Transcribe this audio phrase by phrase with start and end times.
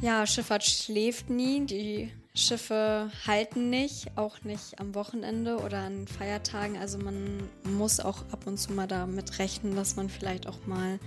[0.00, 1.66] Ja, Schifffahrt schläft nie.
[1.66, 6.76] Die Schiffe halten nicht, auch nicht am Wochenende oder an Feiertagen.
[6.78, 11.00] Also man muss auch ab und zu mal damit rechnen, dass man vielleicht auch mal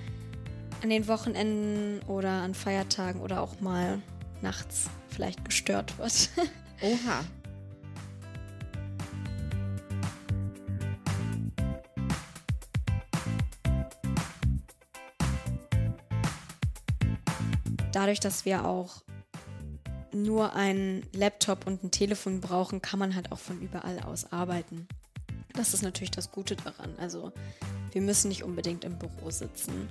[0.84, 4.02] an den Wochenenden oder an Feiertagen oder auch mal
[4.42, 6.30] nachts vielleicht gestört wird.
[6.82, 7.24] Oha.
[18.02, 19.04] Dadurch, dass wir auch
[20.12, 24.88] nur einen Laptop und ein Telefon brauchen, kann man halt auch von überall aus arbeiten.
[25.54, 26.96] Das ist natürlich das Gute daran.
[26.98, 27.32] Also
[27.92, 29.88] wir müssen nicht unbedingt im Büro sitzen.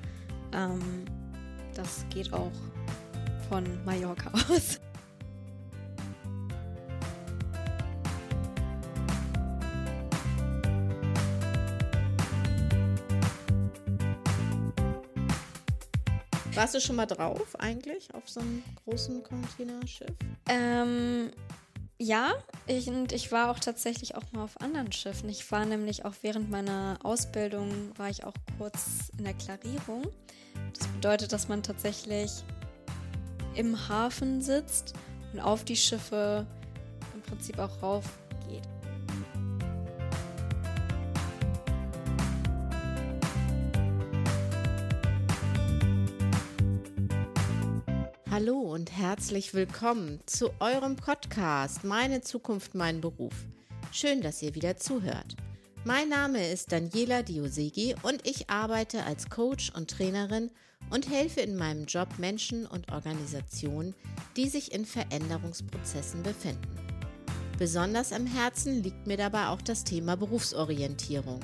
[0.53, 1.05] Ähm,
[1.75, 2.51] das geht auch
[3.49, 4.81] von Mallorca aus.
[16.61, 20.15] Warst du schon mal drauf eigentlich auf so einem großen Containerschiff?
[20.47, 21.31] Ähm,
[21.97, 22.35] ja,
[22.67, 25.31] ich, und ich war auch tatsächlich auch mal auf anderen Schiffen.
[25.31, 30.07] Ich war nämlich auch während meiner Ausbildung, war ich auch kurz in der Klarierung.
[30.79, 32.31] Das bedeutet, dass man tatsächlich
[33.55, 34.93] im Hafen sitzt
[35.33, 36.47] und auf die Schiffe
[37.15, 38.05] im Prinzip auch rauf
[48.41, 53.35] Hallo und herzlich willkommen zu eurem Podcast Meine Zukunft, mein Beruf.
[53.93, 55.37] Schön, dass ihr wieder zuhört.
[55.85, 60.51] Mein Name ist Daniela Diosegi und ich arbeite als Coach und Trainerin
[60.89, 63.95] und helfe in meinem Job Menschen und Organisationen,
[64.39, 66.79] die sich in Veränderungsprozessen befinden.
[67.59, 71.41] Besonders am Herzen liegt mir dabei auch das Thema Berufsorientierung.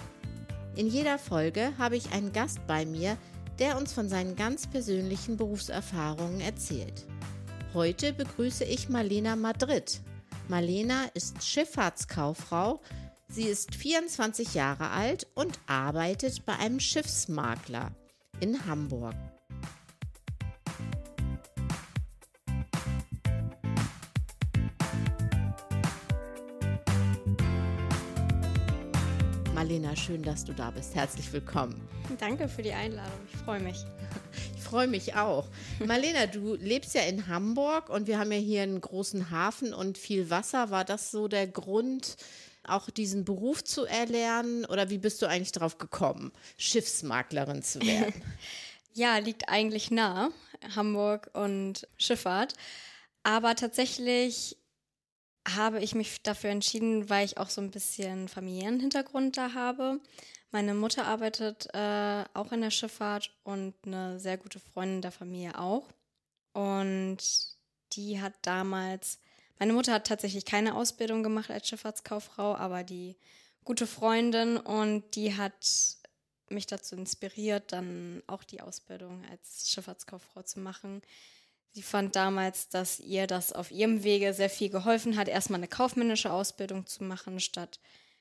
[0.77, 3.19] In jeder Folge habe ich einen Gast bei mir,
[3.59, 7.07] der uns von seinen ganz persönlichen Berufserfahrungen erzählt.
[7.75, 10.01] Heute begrüße ich Marlena Madrid.
[10.49, 12.81] Marlena ist Schifffahrtskauffrau.
[13.29, 17.91] Sie ist 24 Jahre alt und arbeitet bei einem Schiffsmakler
[18.41, 19.15] in Hamburg.
[29.77, 30.95] Marlena, schön, dass du da bist.
[30.95, 31.87] Herzlich willkommen.
[32.19, 33.13] Danke für die Einladung.
[33.31, 33.77] Ich freue mich.
[34.57, 35.49] Ich freue mich auch.
[35.85, 39.99] Marlena, du lebst ja in Hamburg und wir haben ja hier einen großen Hafen und
[39.99, 40.71] viel Wasser.
[40.71, 42.17] War das so der Grund,
[42.65, 44.65] auch diesen Beruf zu erlernen?
[44.65, 48.15] Oder wie bist du eigentlich darauf gekommen, Schiffsmaklerin zu werden?
[48.95, 50.31] ja, liegt eigentlich nah,
[50.75, 52.55] Hamburg und Schifffahrt.
[53.25, 54.57] Aber tatsächlich
[55.47, 60.01] habe ich mich dafür entschieden, weil ich auch so ein bisschen familiären Hintergrund da habe.
[60.51, 65.59] Meine Mutter arbeitet äh, auch in der Schifffahrt und eine sehr gute Freundin der Familie
[65.59, 65.93] auch.
[66.53, 67.19] Und
[67.93, 69.19] die hat damals,
[69.59, 73.17] meine Mutter hat tatsächlich keine Ausbildung gemacht als Schifffahrtskauffrau, aber die
[73.65, 75.53] gute Freundin und die hat
[76.49, 81.03] mich dazu inspiriert, dann auch die Ausbildung als Schifffahrtskauffrau zu machen.
[81.77, 85.69] Sie fand damals, dass ihr das auf ihrem Wege sehr viel geholfen hat, erstmal eine
[85.69, 87.81] kaufmännische Ausbildung zu machen, statt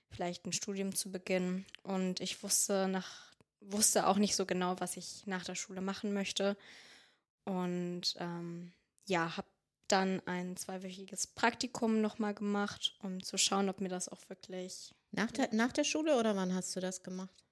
[0.09, 1.66] vielleicht ein Studium zu beginnen.
[1.81, 6.13] Und ich wusste nach, wusste auch nicht so genau, was ich nach der Schule machen
[6.13, 6.57] möchte.
[7.45, 8.73] Und ähm,
[9.05, 9.47] ja, habe
[9.87, 14.93] dann ein zweiwöchiges Praktikum nochmal gemacht, um zu schauen, ob mir das auch wirklich.
[15.11, 17.44] Nach der, nach der Schule oder wann hast du das gemacht?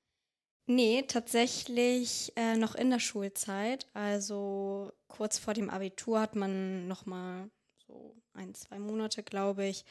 [0.66, 3.88] Nee, tatsächlich äh, noch in der Schulzeit.
[3.94, 7.50] Also kurz vor dem Abitur hat man noch mal
[7.86, 9.84] so ein, zwei Monate, glaube ich,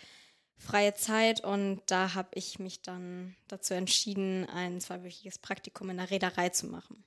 [0.56, 6.10] freie Zeit und da habe ich mich dann dazu entschieden, ein zweiwöchiges Praktikum in der
[6.10, 7.04] Reederei zu machen.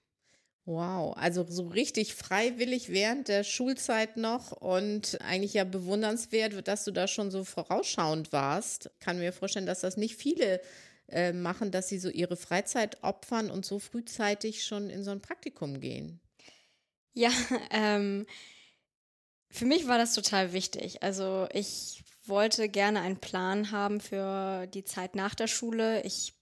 [0.67, 6.91] Wow, also so richtig freiwillig während der Schulzeit noch und eigentlich ja bewundernswert, dass du
[6.91, 8.89] da schon so vorausschauend warst.
[8.99, 10.59] Kann mir vorstellen, dass das nicht viele
[11.09, 15.21] äh, machen, dass sie so ihre Freizeit opfern und so frühzeitig schon in so ein
[15.21, 16.19] Praktikum gehen?
[17.13, 17.31] Ja,
[17.71, 18.25] ähm,
[19.49, 21.03] für mich war das total wichtig.
[21.03, 26.01] Also ich wollte gerne einen Plan haben für die Zeit nach der Schule.
[26.03, 26.33] Ich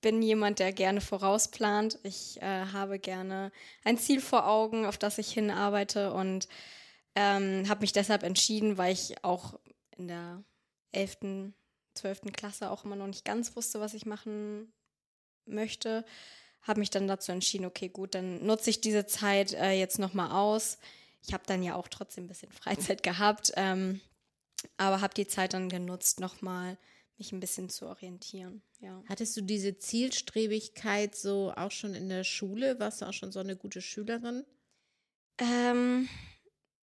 [0.00, 1.98] bin jemand, der gerne vorausplant.
[2.02, 3.52] Ich äh, habe gerne
[3.84, 6.48] ein Ziel vor Augen, auf das ich hinarbeite und
[7.14, 9.58] ähm, habe mich deshalb entschieden, weil ich auch
[9.96, 10.44] in der
[10.92, 11.54] elften
[11.96, 12.32] 12.
[12.32, 14.72] Klasse auch immer noch nicht ganz wusste, was ich machen
[15.46, 16.04] möchte,
[16.62, 20.32] habe mich dann dazu entschieden, okay, gut, dann nutze ich diese Zeit äh, jetzt nochmal
[20.32, 20.78] aus.
[21.22, 24.00] Ich habe dann ja auch trotzdem ein bisschen Freizeit gehabt, ähm,
[24.76, 26.76] aber habe die Zeit dann genutzt, nochmal
[27.18, 28.62] mich ein bisschen zu orientieren.
[28.80, 29.02] Ja.
[29.08, 32.78] Hattest du diese Zielstrebigkeit so auch schon in der Schule?
[32.78, 34.44] Warst du auch schon so eine gute Schülerin?
[35.38, 36.08] Ähm,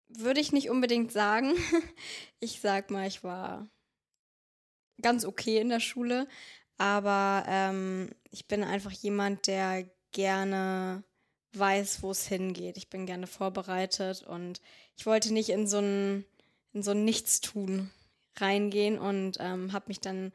[0.08, 1.54] würde ich nicht unbedingt sagen.
[2.40, 3.70] Ich sag mal, ich war
[5.02, 6.28] ganz okay in der Schule,
[6.78, 11.04] aber ähm, ich bin einfach jemand, der gerne
[11.54, 12.78] weiß, wo es hingeht.
[12.78, 14.62] Ich bin gerne vorbereitet und
[14.98, 16.26] ich wollte nicht in so ein,
[16.74, 17.92] in so Nichtstun
[18.38, 20.32] reingehen und ähm, habe mich dann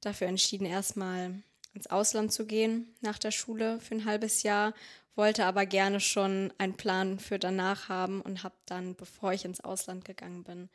[0.00, 1.42] dafür entschieden, erstmal
[1.72, 4.74] ins Ausland zu gehen nach der Schule für ein halbes Jahr
[5.20, 9.60] wollte aber gerne schon einen Plan für danach haben und habe dann, bevor ich ins
[9.60, 10.70] Ausland gegangen bin,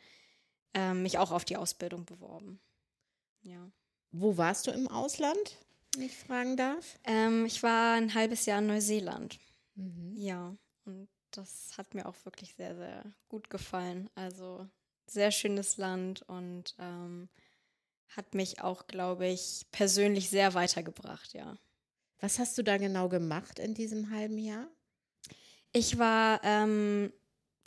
[0.75, 2.60] äh, mich auch auf die Ausbildung beworben.
[3.45, 3.71] Ja.
[4.12, 5.57] Wo warst du im Ausland,
[5.94, 7.00] wenn ich fragen darf?
[7.03, 9.38] Ähm, ich war ein halbes Jahr in Neuseeland.
[9.75, 10.13] Mhm.
[10.15, 10.56] Ja,
[10.86, 14.09] und das hat mir auch wirklich sehr, sehr gut gefallen.
[14.15, 14.68] Also
[15.07, 17.30] sehr schönes Land und ähm,
[18.09, 21.57] hat mich auch, glaube ich, persönlich sehr weitergebracht, ja.
[22.19, 24.68] Was hast du da genau gemacht in diesem halben Jahr?
[25.74, 27.12] Ich war ähm,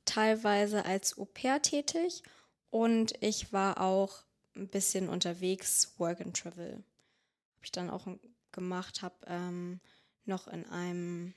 [0.07, 2.23] teilweise als Au pair tätig
[2.71, 4.25] und ich war auch
[4.59, 6.73] ein bisschen unterwegs, Work and Travel.
[6.73, 8.07] Habe ich dann auch
[8.53, 9.81] gemacht, habe ähm,
[10.25, 11.35] noch in einem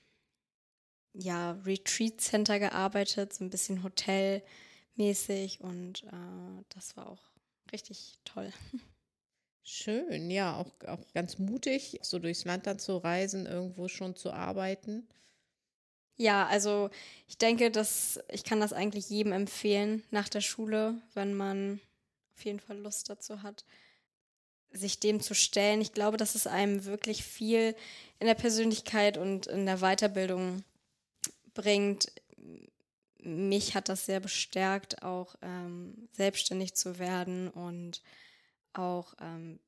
[1.13, 7.31] ja, Retreat Center gearbeitet, so ein bisschen hotelmäßig und äh, das war auch
[7.71, 8.51] richtig toll.
[9.63, 14.31] Schön, ja, auch, auch ganz mutig, so durchs Land dann zu reisen, irgendwo schon zu
[14.31, 15.07] arbeiten.
[16.17, 16.89] Ja, also
[17.27, 21.79] ich denke, dass ich kann das eigentlich jedem empfehlen nach der Schule, wenn man
[22.41, 23.63] auf jeden Fall Lust dazu hat,
[24.71, 25.79] sich dem zu stellen.
[25.79, 27.75] Ich glaube, dass es einem wirklich viel
[28.19, 30.63] in der Persönlichkeit und in der Weiterbildung
[31.53, 32.11] bringt.
[33.19, 38.01] Mich hat das sehr bestärkt, auch ähm, selbstständig zu werden und
[38.73, 39.59] auch ähm,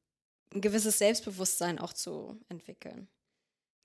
[0.51, 3.07] ein gewisses Selbstbewusstsein auch zu entwickeln.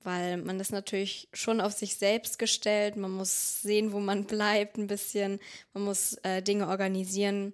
[0.01, 4.79] Weil man ist natürlich schon auf sich selbst gestellt, man muss sehen, wo man bleibt
[4.79, 5.41] ein bisschen,
[5.75, 7.53] man muss äh, Dinge organisieren,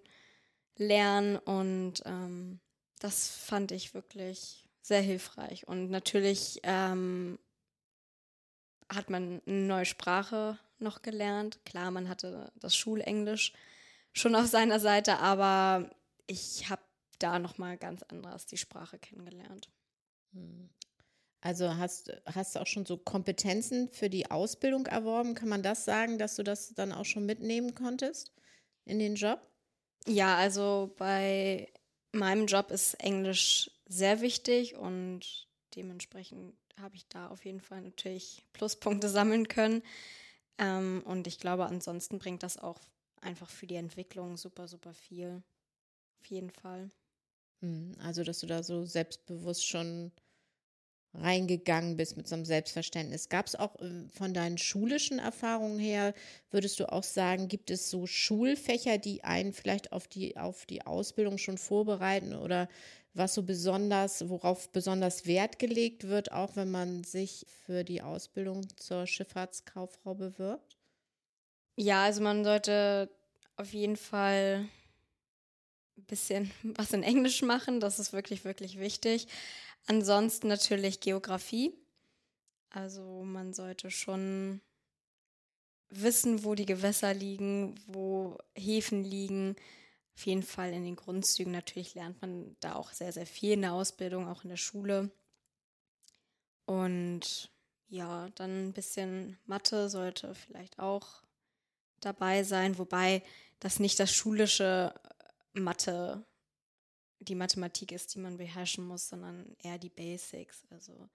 [0.76, 2.60] lernen und ähm,
[2.98, 5.66] das fand ich wirklich sehr hilfreich.
[5.66, 7.38] Und natürlich ähm,
[8.88, 11.64] hat man eine neue Sprache noch gelernt.
[11.64, 13.52] Klar, man hatte das Schulenglisch
[14.12, 15.90] schon auf seiner Seite, aber
[16.26, 16.82] ich habe
[17.18, 19.70] da nochmal ganz anders die Sprache kennengelernt.
[20.32, 20.70] Hm.
[21.40, 25.34] Also hast, hast du auch schon so Kompetenzen für die Ausbildung erworben?
[25.34, 28.32] Kann man das sagen, dass du das dann auch schon mitnehmen konntest
[28.86, 29.40] in den Job?
[30.06, 31.68] Ja, also bei
[32.12, 38.44] meinem Job ist Englisch sehr wichtig und dementsprechend habe ich da auf jeden Fall natürlich
[38.52, 39.82] Pluspunkte sammeln können.
[40.58, 42.80] Ähm, und ich glaube, ansonsten bringt das auch
[43.20, 45.42] einfach für die Entwicklung super, super viel.
[46.20, 46.90] Auf jeden Fall.
[47.62, 50.12] Hm, also, dass du da so selbstbewusst schon
[51.14, 53.28] reingegangen bist mit so einem Selbstverständnis.
[53.28, 56.14] Gab es auch ähm, von deinen schulischen Erfahrungen her,
[56.50, 60.86] würdest du auch sagen, gibt es so Schulfächer, die einen vielleicht auf die, auf die
[60.86, 62.68] Ausbildung schon vorbereiten oder
[63.14, 68.66] was so besonders, worauf besonders Wert gelegt wird, auch wenn man sich für die Ausbildung
[68.76, 70.76] zur Schifffahrtskauffrau bewirbt?
[71.76, 73.10] Ja, also man sollte
[73.56, 74.68] auf jeden Fall
[75.96, 77.80] ein bisschen was in Englisch machen.
[77.80, 79.28] Das ist wirklich, wirklich wichtig.
[79.86, 81.74] Ansonsten natürlich Geografie.
[82.70, 84.60] Also man sollte schon
[85.90, 89.56] wissen, wo die Gewässer liegen, wo Häfen liegen.
[90.16, 91.52] Auf jeden Fall in den Grundzügen.
[91.52, 95.10] Natürlich lernt man da auch sehr, sehr viel in der Ausbildung, auch in der Schule.
[96.66, 97.50] Und
[97.88, 101.22] ja, dann ein bisschen Mathe sollte vielleicht auch
[102.00, 103.22] dabei sein, wobei
[103.60, 104.94] das nicht das schulische
[105.52, 106.24] Mathe,
[107.24, 111.10] die Mathematik ist, die man beherrschen muss, sondern eher die Basics, also ein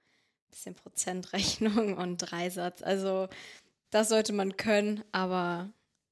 [0.52, 2.82] bisschen Prozentrechnung und Dreisatz.
[2.82, 3.28] Also
[3.90, 5.72] das sollte man können, aber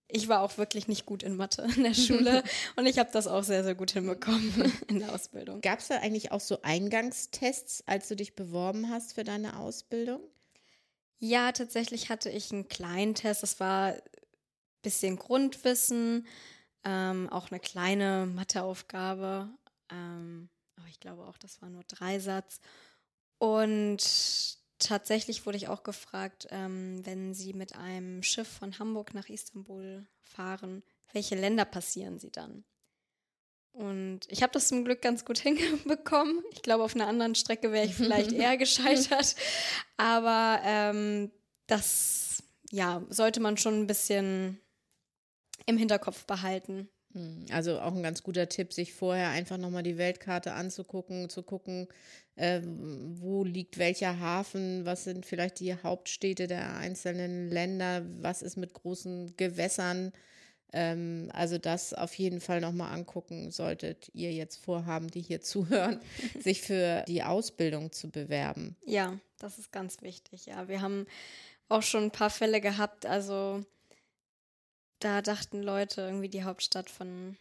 [0.10, 2.44] ich war auch wirklich nicht gut in Mathe in der Schule
[2.76, 5.62] und ich habe das auch sehr, sehr gut hinbekommen in der Ausbildung.
[5.62, 10.22] Gab es da eigentlich auch so Eingangstests, als du dich beworben hast für deine Ausbildung?
[11.20, 13.44] Ja, tatsächlich hatte ich einen kleinen Test.
[13.44, 14.02] Das war ein
[14.82, 16.28] bisschen Grundwissen,
[16.84, 19.50] ähm, auch eine kleine Matheaufgabe.
[19.92, 22.60] Ähm, aber ich glaube auch, das war nur drei Satz.
[23.40, 29.30] Und tatsächlich wurde ich auch gefragt, ähm, wenn Sie mit einem Schiff von Hamburg nach
[29.30, 32.64] Istanbul fahren, welche Länder passieren Sie dann?
[33.72, 36.44] Und ich habe das zum Glück ganz gut hinbekommen.
[36.52, 39.36] Ich glaube, auf einer anderen Strecke wäre ich vielleicht eher gescheitert.
[39.98, 41.32] Aber ähm,
[41.68, 44.60] das ja, sollte man schon ein bisschen
[45.66, 46.90] im Hinterkopf behalten.
[47.18, 51.44] Hm, also auch ein ganz guter Tipp, sich vorher einfach nochmal die Weltkarte anzugucken, zu
[51.44, 51.88] gucken,
[52.36, 58.58] äh, wo liegt welcher Hafen, was sind vielleicht die Hauptstädte der einzelnen Länder, was ist
[58.58, 60.12] mit großen Gewässern,
[60.74, 66.02] Ähm, also das auf jeden Fall nochmal angucken solltet ihr jetzt vorhaben, die hier zuhören,
[66.40, 68.76] sich für die Ausbildung zu bewerben.
[68.86, 70.46] Ja, das ist ganz wichtig.
[70.46, 71.08] Ja, wir haben
[71.70, 73.06] auch schon ein paar Fälle gehabt.
[73.06, 73.64] Also
[75.00, 77.38] da dachten Leute irgendwie die Hauptstadt von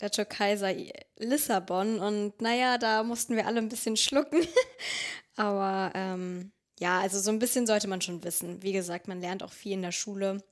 [0.00, 4.46] der Türkei sei Lissabon und naja, da mussten wir alle ein bisschen schlucken.
[5.36, 8.62] Aber ähm, ja, also so ein bisschen sollte man schon wissen.
[8.62, 10.42] Wie gesagt, man lernt auch viel in der Schule,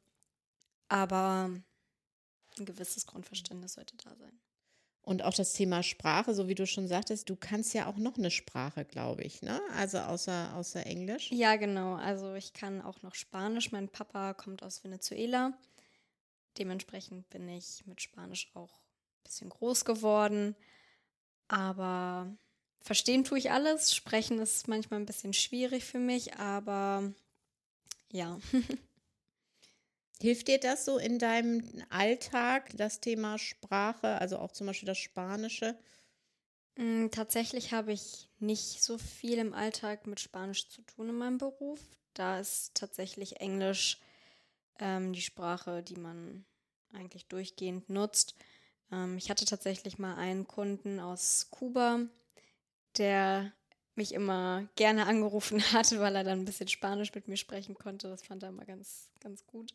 [0.89, 1.51] aber
[2.59, 4.41] ein gewisses Grundverständnis sollte da sein.
[5.05, 8.17] Und auch das Thema Sprache, so wie du schon sagtest, du kannst ja auch noch
[8.17, 9.61] eine Sprache, glaube ich, ne?
[9.77, 11.33] Also außer, außer Englisch.
[11.33, 11.95] Ja, genau.
[11.95, 13.73] Also ich kann auch noch Spanisch.
[13.73, 15.59] Mein Papa kommt aus Venezuela.
[16.59, 20.57] Dementsprechend bin ich mit Spanisch auch ein bisschen groß geworden.
[21.49, 22.35] Aber
[22.81, 23.95] verstehen tue ich alles.
[23.95, 27.13] Sprechen ist manchmal ein bisschen schwierig für mich, aber
[28.11, 28.39] ja.
[30.21, 34.99] Hilft dir das so in deinem Alltag, das Thema Sprache, also auch zum Beispiel das
[34.99, 35.77] Spanische?
[36.77, 41.39] Mm, tatsächlich habe ich nicht so viel im Alltag mit Spanisch zu tun in meinem
[41.39, 41.81] Beruf.
[42.15, 43.99] Da ist tatsächlich Englisch
[44.79, 46.45] ähm, die Sprache, die man
[46.93, 48.35] eigentlich durchgehend nutzt.
[48.91, 52.01] Ähm, ich hatte tatsächlich mal einen Kunden aus Kuba,
[52.97, 53.53] der
[53.95, 58.09] mich immer gerne angerufen hatte, weil er dann ein bisschen Spanisch mit mir sprechen konnte.
[58.09, 59.73] Das fand er immer ganz, ganz gut.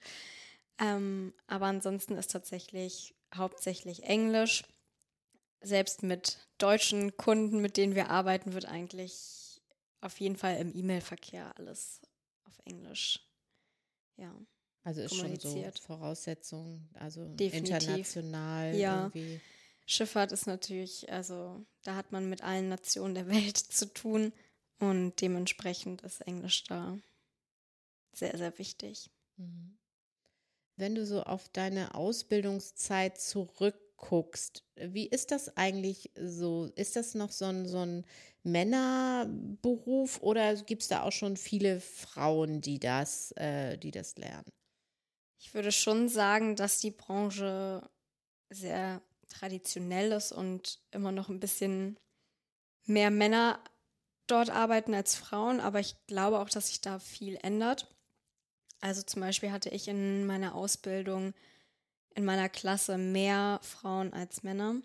[0.79, 4.63] Ähm, aber ansonsten ist tatsächlich hauptsächlich Englisch.
[5.59, 9.61] Selbst mit deutschen Kunden, mit denen wir arbeiten, wird eigentlich
[10.01, 12.01] auf jeden Fall im E-Mail-Verkehr alles
[12.45, 13.19] auf Englisch.
[14.17, 14.33] Ja.
[14.88, 17.75] Also ist schon so Voraussetzung, also Definitiv.
[17.75, 19.12] international ja.
[19.13, 19.41] irgendwie.
[19.86, 24.32] Schifffahrt ist natürlich, also da hat man mit allen Nationen der Welt zu tun
[24.79, 26.98] und dementsprechend ist Englisch da
[28.13, 29.10] sehr, sehr wichtig.
[29.36, 29.77] Mhm.
[30.77, 36.72] Wenn du so auf deine Ausbildungszeit zurückguckst, wie ist das eigentlich so?
[36.77, 38.06] Ist das noch so ein, so ein
[38.44, 44.50] Männerberuf oder gibt es da auch schon viele Frauen, die das, äh, die das lernen?
[45.39, 47.89] Ich würde schon sagen, dass die Branche
[48.50, 52.00] sehr traditionell ist und immer noch ein bisschen
[52.86, 53.60] mehr Männer
[54.25, 57.94] dort arbeiten als Frauen, aber ich glaube auch, dass sich da viel ändert.
[58.79, 61.34] Also zum Beispiel hatte ich in meiner Ausbildung
[62.17, 64.82] in meiner Klasse mehr Frauen als Männer.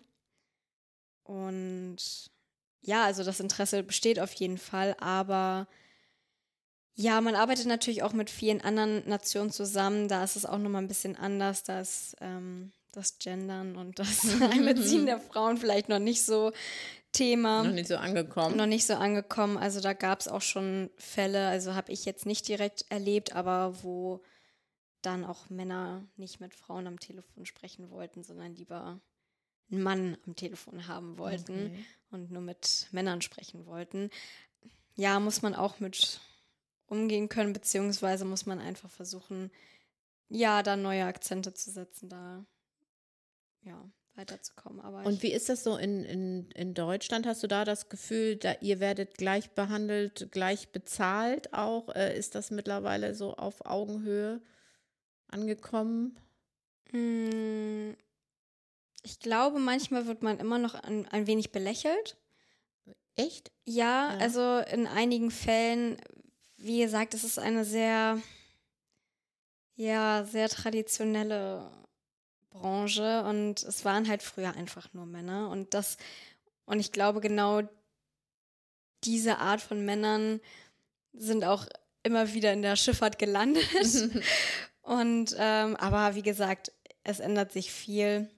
[1.23, 1.97] Und
[2.81, 5.67] ja, also das Interesse besteht auf jeden Fall, aber
[6.95, 10.07] ja, man arbeitet natürlich auch mit vielen anderen Nationen zusammen.
[10.07, 11.63] Da ist es auch nochmal ein bisschen anders.
[11.63, 16.51] Da ist ähm, das Gendern und das Einbeziehen der Frauen vielleicht noch nicht so
[17.11, 17.63] Thema.
[17.63, 18.57] Noch nicht so angekommen.
[18.57, 19.57] Noch nicht so angekommen.
[19.57, 23.83] Also da gab es auch schon Fälle, also habe ich jetzt nicht direkt erlebt, aber
[23.83, 24.21] wo
[25.01, 28.99] dann auch Männer nicht mit Frauen am Telefon sprechen wollten, sondern lieber
[29.71, 31.85] einen Mann am Telefon haben wollten okay.
[32.11, 34.09] und nur mit Männern sprechen wollten.
[34.95, 36.19] Ja, muss man auch mit
[36.87, 39.51] umgehen können, beziehungsweise muss man einfach versuchen,
[40.29, 42.45] ja, da neue Akzente zu setzen, da
[43.61, 43.83] ja,
[44.15, 44.81] weiterzukommen.
[44.81, 47.25] Aber und wie ist das so in, in, in Deutschland?
[47.25, 51.89] Hast du da das Gefühl, da ihr werdet gleich behandelt, gleich bezahlt auch?
[51.95, 54.41] Äh, ist das mittlerweile so auf Augenhöhe
[55.27, 56.17] angekommen?
[56.91, 57.95] Hm,
[59.03, 62.17] ich glaube, manchmal wird man immer noch ein, ein wenig belächelt.
[63.15, 63.51] Echt?
[63.65, 65.97] Ja, ja, also in einigen Fällen,
[66.63, 68.17] wie gesagt, es ist eine sehr,
[69.75, 71.69] ja, sehr traditionelle
[72.51, 75.97] Branche und es waren halt früher einfach nur Männer und das
[76.65, 77.63] und ich glaube genau
[79.03, 80.39] diese Art von Männern
[81.11, 81.65] sind auch
[82.03, 83.67] immer wieder in der Schifffahrt gelandet
[84.83, 86.71] und ähm, aber wie gesagt
[87.03, 88.29] es ändert sich viel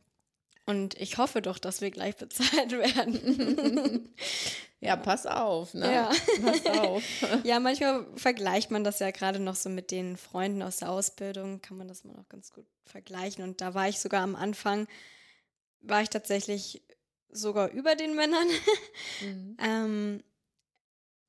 [0.65, 4.09] und ich hoffe doch, dass wir gleich bezahlt werden.
[4.85, 5.93] ja, pass auf, ne?
[5.93, 6.11] Ja.
[6.41, 7.03] Pass auf.
[7.43, 11.61] ja, manchmal vergleicht man das ja gerade noch so mit den Freunden aus der Ausbildung,
[11.61, 13.43] kann man das mal noch ganz gut vergleichen.
[13.43, 14.87] Und da war ich sogar am Anfang,
[15.81, 16.83] war ich tatsächlich
[17.29, 18.47] sogar über den Männern.
[19.21, 19.57] Mhm.
[19.61, 20.23] ähm,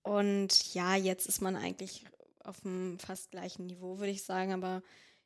[0.02, 2.04] und ja, jetzt ist man eigentlich
[2.44, 4.52] auf einem fast gleichen Niveau, würde ich sagen.
[4.52, 4.82] Aber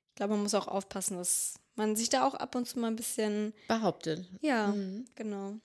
[0.08, 2.88] ich glaube, man muss auch aufpassen, dass man sich da auch ab und zu mal
[2.88, 4.28] ein bisschen behauptet.
[4.40, 5.04] Ja, mhm.
[5.14, 5.56] genau.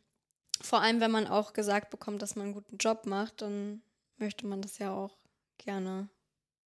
[0.62, 3.81] Vor allem, wenn man auch gesagt bekommt, dass man einen guten Job macht, dann
[4.17, 5.17] möchte man das ja auch
[5.57, 6.09] gerne,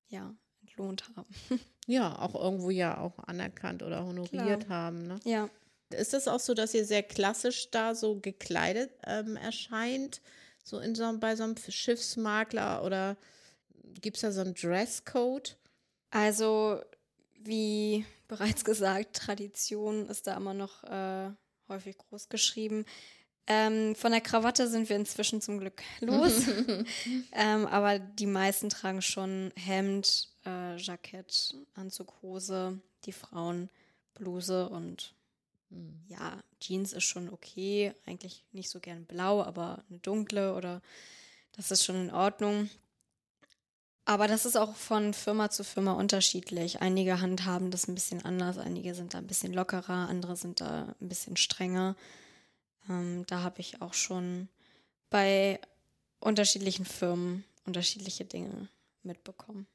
[0.08, 1.28] ja, entlohnt haben.
[1.90, 4.68] Ja, auch irgendwo ja auch anerkannt oder honoriert Klar.
[4.68, 5.06] haben.
[5.06, 5.18] Ne?
[5.24, 5.48] Ja.
[5.88, 10.20] Ist das auch so, dass ihr sehr klassisch da so gekleidet ähm, erscheint?
[10.62, 13.16] So in so bei so einem Schiffsmakler oder
[14.02, 15.56] gibt es da so einen Dresscode?
[16.10, 16.82] Also
[17.38, 21.30] wie bereits gesagt, Tradition ist da immer noch äh,
[21.68, 22.84] häufig groß geschrieben.
[23.50, 26.42] Ähm, von der Krawatte sind wir inzwischen zum Glück los.
[27.32, 33.70] ähm, aber die meisten tragen schon Hemd, äh, Jackett, Anzug, Hose, die Frauen
[34.12, 35.14] Bluse und
[35.70, 36.02] mhm.
[36.08, 37.94] ja, Jeans ist schon okay.
[38.04, 40.82] Eigentlich nicht so gern blau, aber eine dunkle oder
[41.56, 42.68] das ist schon in Ordnung.
[44.04, 46.80] Aber das ist auch von Firma zu Firma unterschiedlich.
[46.80, 50.94] Einige handhaben das ein bisschen anders, einige sind da ein bisschen lockerer, andere sind da
[51.00, 51.96] ein bisschen strenger.
[52.88, 54.48] Ähm, da habe ich auch schon
[55.10, 55.60] bei
[56.20, 58.68] unterschiedlichen Firmen unterschiedliche Dinge
[59.02, 59.66] mitbekommen.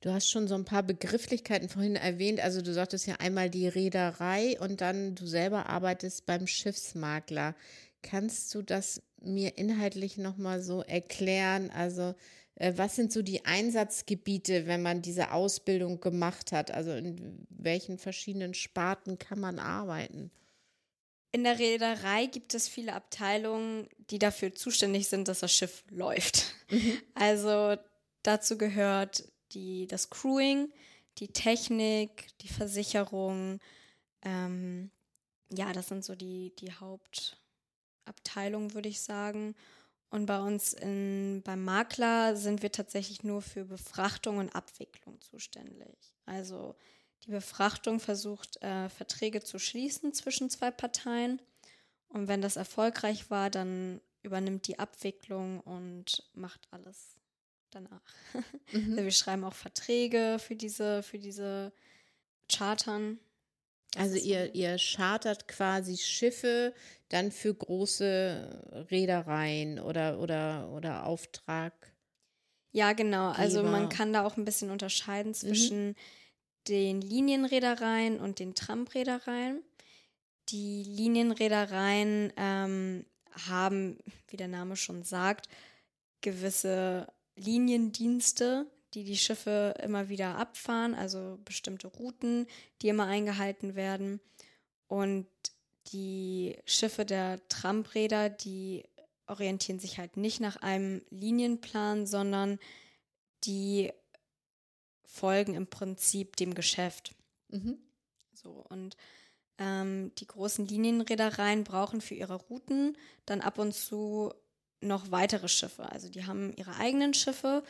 [0.00, 2.40] Du hast schon so ein paar Begrifflichkeiten vorhin erwähnt.
[2.40, 7.54] Also du sagtest ja einmal die Reederei und dann du selber arbeitest beim Schiffsmakler.
[8.02, 11.70] Kannst du das mir inhaltlich nochmal so erklären?
[11.70, 12.14] Also
[12.56, 16.72] äh, was sind so die Einsatzgebiete, wenn man diese Ausbildung gemacht hat?
[16.72, 20.32] Also in welchen verschiedenen Sparten kann man arbeiten?
[21.32, 26.54] In der Reederei gibt es viele Abteilungen, die dafür zuständig sind, dass das Schiff läuft.
[26.70, 26.98] Mhm.
[27.14, 27.76] Also
[28.22, 30.70] dazu gehört die, das Crewing,
[31.18, 33.60] die Technik, die Versicherung.
[34.22, 34.90] Ähm,
[35.50, 39.54] ja, das sind so die, die Hauptabteilungen, würde ich sagen.
[40.10, 45.96] Und bei uns in, beim Makler sind wir tatsächlich nur für Befrachtung und Abwicklung zuständig.
[46.26, 46.74] Also
[47.26, 51.40] die Befrachtung versucht, äh, Verträge zu schließen zwischen zwei Parteien.
[52.08, 57.16] Und wenn das erfolgreich war, dann übernimmt die Abwicklung und macht alles
[57.70, 58.02] danach.
[58.72, 58.92] Mhm.
[58.92, 61.74] Also wir schreiben auch Verträge für diese, für diese
[62.50, 63.18] Chartern.
[63.96, 66.72] Also ihr, ihr chartert quasi Schiffe
[67.10, 71.74] dann für große Reedereien oder, oder, oder Auftrag.
[72.70, 73.32] Ja, genau.
[73.32, 75.36] Also man kann da auch ein bisschen unterscheiden mhm.
[75.36, 75.94] zwischen mhm.
[76.68, 79.62] Den Linienreedereien und den Tramreedereien.
[80.48, 83.04] Die Linienreedereien ähm,
[83.46, 83.98] haben,
[84.28, 85.48] wie der Name schon sagt,
[86.20, 92.46] gewisse Liniendienste, die die Schiffe immer wieder abfahren, also bestimmte Routen,
[92.80, 94.20] die immer eingehalten werden.
[94.86, 95.26] Und
[95.92, 98.84] die Schiffe der Tramräder, die
[99.26, 102.58] orientieren sich halt nicht nach einem Linienplan, sondern
[103.44, 103.92] die
[105.12, 107.14] folgen im Prinzip dem Geschäft.
[107.48, 107.78] Mhm.
[108.32, 108.96] So, und
[109.58, 112.96] ähm, die großen Linienreedereien brauchen für ihre Routen
[113.26, 114.32] dann ab und zu
[114.80, 115.90] noch weitere Schiffe.
[115.90, 117.62] Also die haben ihre eigenen Schiffe,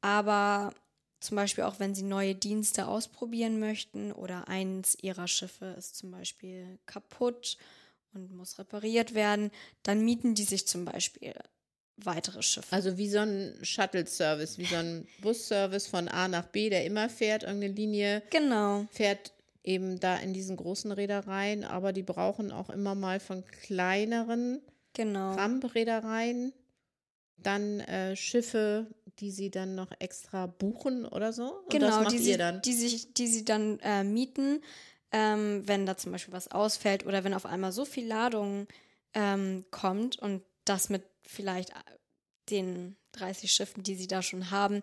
[0.00, 0.72] aber
[1.20, 6.10] zum Beispiel auch wenn sie neue Dienste ausprobieren möchten oder eins ihrer Schiffe ist zum
[6.10, 7.58] Beispiel kaputt
[8.12, 9.50] und muss repariert werden,
[9.82, 11.34] dann mieten die sich zum Beispiel
[11.96, 12.72] weitere Schiffe.
[12.72, 17.08] Also wie so ein Shuttle-Service, wie so ein Busservice von A nach B, der immer
[17.08, 18.22] fährt, irgendeine Linie.
[18.30, 18.86] Genau.
[18.90, 24.60] Fährt eben da in diesen großen Reedereien, aber die brauchen auch immer mal von kleineren
[24.92, 25.34] genau.
[25.34, 26.52] Rampreedereien
[27.36, 28.86] dann äh, Schiffe,
[29.18, 31.60] die sie dann noch extra buchen oder so.
[31.70, 32.62] Genau, die sie, dann?
[32.62, 34.62] Die, sich, die sie dann äh, mieten,
[35.12, 38.66] ähm, wenn da zum Beispiel was ausfällt oder wenn auf einmal so viel Ladung
[39.14, 41.74] ähm, kommt und das mit vielleicht äh,
[42.50, 44.82] den 30 Schiffen, die sie da schon haben,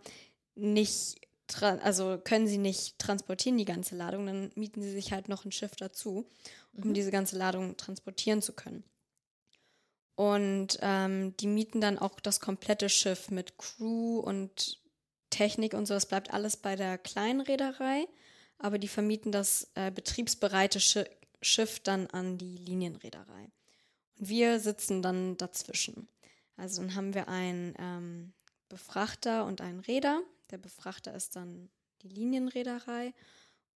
[0.56, 1.16] nicht,
[1.62, 5.52] also können sie nicht transportieren, die ganze Ladung, dann mieten sie sich halt noch ein
[5.52, 6.28] Schiff dazu,
[6.74, 6.94] um mhm.
[6.94, 8.84] diese ganze Ladung transportieren zu können.
[10.16, 14.80] Und ähm, die mieten dann auch das komplette Schiff mit Crew und
[15.30, 15.94] Technik und so.
[15.94, 18.08] Das bleibt alles bei der kleinen Reederei,
[18.60, 21.06] aber die vermieten das äh, betriebsbereite Sch
[21.44, 23.50] Schiff dann an die Linienreederei.
[24.24, 26.08] Wir sitzen dann dazwischen.
[26.56, 28.34] Also dann haben wir einen ähm,
[28.70, 30.22] Befrachter und einen Räder.
[30.52, 31.72] Der Befrachter ist dann
[32.04, 33.16] die Linienreederei.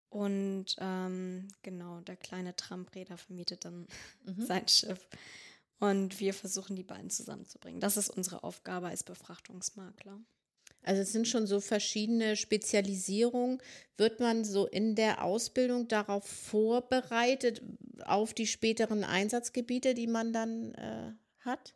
[0.09, 3.87] Und ähm, genau, der kleine Trampräder vermietet dann
[4.23, 4.45] mhm.
[4.45, 5.09] sein Schiff.
[5.79, 7.81] Und wir versuchen, die beiden zusammenzubringen.
[7.81, 10.19] Das ist unsere Aufgabe als Befrachtungsmakler.
[10.85, 13.61] Also es sind schon so verschiedene Spezialisierungen.
[13.97, 17.61] Wird man so in der Ausbildung darauf vorbereitet,
[18.05, 21.73] auf die späteren Einsatzgebiete, die man dann äh, hat?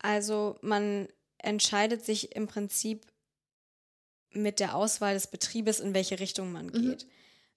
[0.00, 3.06] Also man entscheidet sich im Prinzip
[4.30, 6.72] mit der Auswahl des Betriebes, in welche Richtung man mhm.
[6.72, 7.06] geht.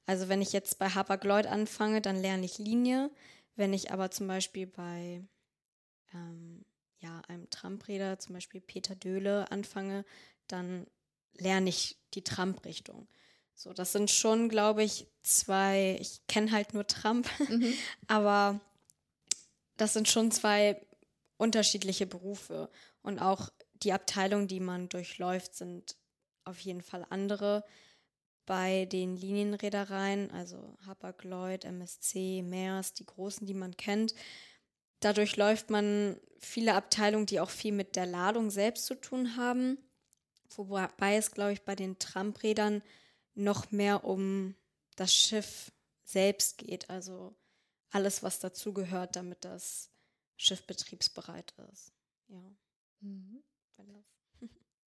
[0.05, 3.09] Also wenn ich jetzt bei Hapag-Lloyd anfange, dann lerne ich Linie.
[3.55, 5.23] Wenn ich aber zum Beispiel bei
[6.13, 6.65] ähm,
[7.01, 10.05] ja, einem Trampreder, zum Beispiel Peter Döhle, anfange,
[10.47, 10.87] dann
[11.33, 13.07] lerne ich die Tramp-Richtung.
[13.55, 17.73] So, das sind schon, glaube ich, zwei, ich kenne halt nur Tramp, mhm.
[18.07, 18.59] aber
[19.77, 20.79] das sind schon zwei
[21.37, 22.69] unterschiedliche Berufe.
[23.01, 25.95] Und auch die Abteilungen, die man durchläuft, sind
[26.43, 27.63] auf jeden Fall andere.
[28.45, 34.13] bei den Linienreedereien, also Hapag-Lloyd, MSC, Maersk, die großen, die man kennt.
[35.01, 39.77] Dadurch läuft man viele Abteilungen, die auch viel mit der Ladung selbst zu tun haben.
[40.55, 42.81] Wobei es, glaube ich, bei den Tramprädern
[43.35, 44.55] noch mehr um
[44.95, 45.71] das Schiff
[46.03, 46.89] selbst geht.
[46.89, 47.35] Also
[47.89, 49.89] alles, was dazugehört, damit das
[50.37, 51.91] Schiff betriebsbereit ist.
[52.27, 52.55] Ja.
[53.01, 53.43] Mhm.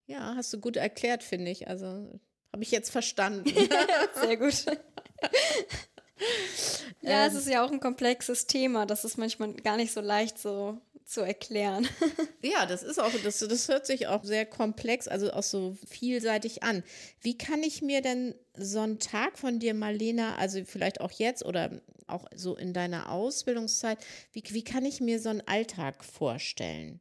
[0.10, 1.68] Ja, hast du gut erklärt, finde ich.
[1.68, 2.20] Also
[2.52, 3.48] habe ich jetzt verstanden.
[4.16, 4.66] Sehr gut.
[7.02, 8.86] ja, ähm, es ist ja auch ein komplexes Thema.
[8.86, 11.88] Das ist manchmal gar nicht so leicht so zu erklären.
[12.44, 16.62] ja, das ist auch, das, das hört sich auch sehr komplex, also auch so vielseitig
[16.64, 16.84] an.
[17.22, 21.44] Wie kann ich mir denn so einen Tag von dir, Marlena, also vielleicht auch jetzt
[21.44, 23.98] oder auch so in deiner Ausbildungszeit,
[24.34, 27.00] wie, wie kann ich mir so einen Alltag vorstellen?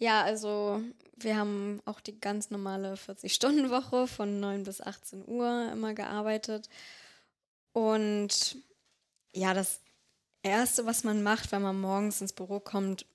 [0.00, 0.80] Ja, also
[1.16, 6.68] wir haben auch die ganz normale 40-Stunden-Woche von 9 bis 18 Uhr immer gearbeitet.
[7.80, 8.58] Und
[9.32, 9.80] ja, das
[10.42, 13.06] Erste, was man macht, wenn man morgens ins Büro kommt,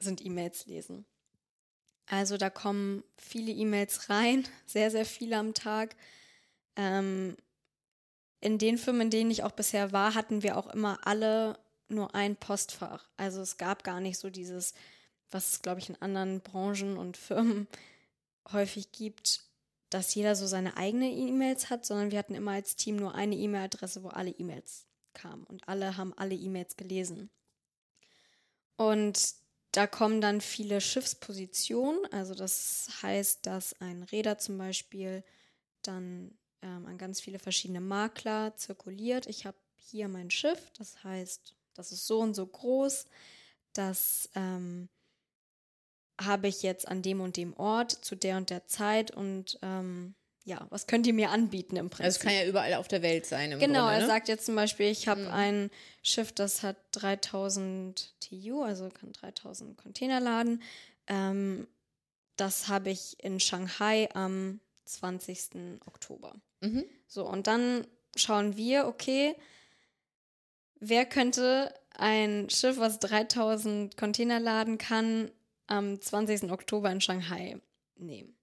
[0.00, 1.06] sind E-Mails lesen.
[2.06, 5.94] Also da kommen viele E-Mails rein, sehr, sehr viele am Tag.
[6.74, 7.36] Ähm,
[8.40, 12.16] in den Firmen, in denen ich auch bisher war, hatten wir auch immer alle nur
[12.16, 13.08] ein Postfach.
[13.16, 14.74] Also es gab gar nicht so dieses,
[15.30, 17.68] was es, glaube ich, in anderen Branchen und Firmen
[18.50, 19.47] häufig gibt,
[19.90, 23.36] dass jeder so seine eigene E-Mails hat, sondern wir hatten immer als Team nur eine
[23.36, 27.30] E-Mail-Adresse, wo alle E-Mails kamen und alle haben alle E-Mails gelesen.
[28.76, 29.34] Und
[29.72, 35.24] da kommen dann viele Schiffspositionen, also das heißt, dass ein Räder zum Beispiel
[35.82, 39.26] dann ähm, an ganz viele verschiedene Makler zirkuliert.
[39.26, 43.06] Ich habe hier mein Schiff, das heißt, das ist so und so groß,
[43.72, 44.88] das ähm,
[46.20, 50.14] habe ich jetzt an dem und dem Ort zu der und der Zeit und ähm,
[50.48, 52.06] ja, was könnt ihr mir anbieten im Prinzip?
[52.06, 53.50] Also es kann ja überall auf der Welt sein.
[53.50, 54.00] genau, Grunde, ne?
[54.00, 55.30] er sagt jetzt zum Beispiel, ich habe mhm.
[55.30, 55.70] ein
[56.02, 60.62] Schiff, das hat 3000 TU, also kann 3000 Container laden.
[61.06, 61.68] Ähm,
[62.36, 65.80] das habe ich in Shanghai am 20.
[65.86, 66.34] Oktober.
[66.60, 66.84] Mhm.
[67.06, 69.34] So, und dann schauen wir, okay,
[70.80, 75.30] wer könnte ein Schiff, was 3000 Container laden kann,
[75.68, 76.50] am 20.
[76.50, 77.60] Oktober in Shanghai
[77.96, 78.34] nehmen?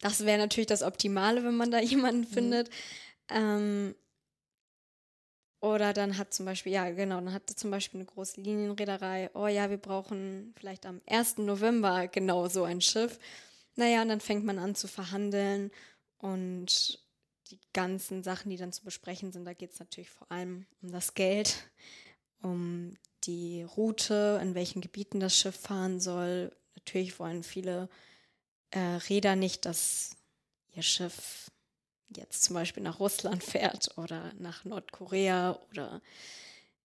[0.00, 2.32] Das wäre natürlich das Optimale, wenn man da jemanden mhm.
[2.32, 2.70] findet.
[3.28, 3.94] Ähm,
[5.60, 9.46] oder dann hat zum Beispiel, ja genau, dann hat zum Beispiel eine große Linienreederei, oh
[9.46, 11.38] ja, wir brauchen vielleicht am 1.
[11.38, 13.18] November genau so ein Schiff.
[13.76, 15.70] Naja, und dann fängt man an zu verhandeln
[16.16, 16.98] und
[17.50, 20.92] die ganzen Sachen, die dann zu besprechen sind, da geht es natürlich vor allem um
[20.92, 21.70] das Geld,
[22.42, 26.54] um die Route, in welchen Gebieten das Schiff fahren soll.
[26.74, 27.88] Natürlich wollen viele
[28.70, 30.16] äh, Räder nicht, dass
[30.72, 31.50] ihr Schiff
[32.08, 36.00] jetzt zum Beispiel nach Russland fährt oder nach Nordkorea oder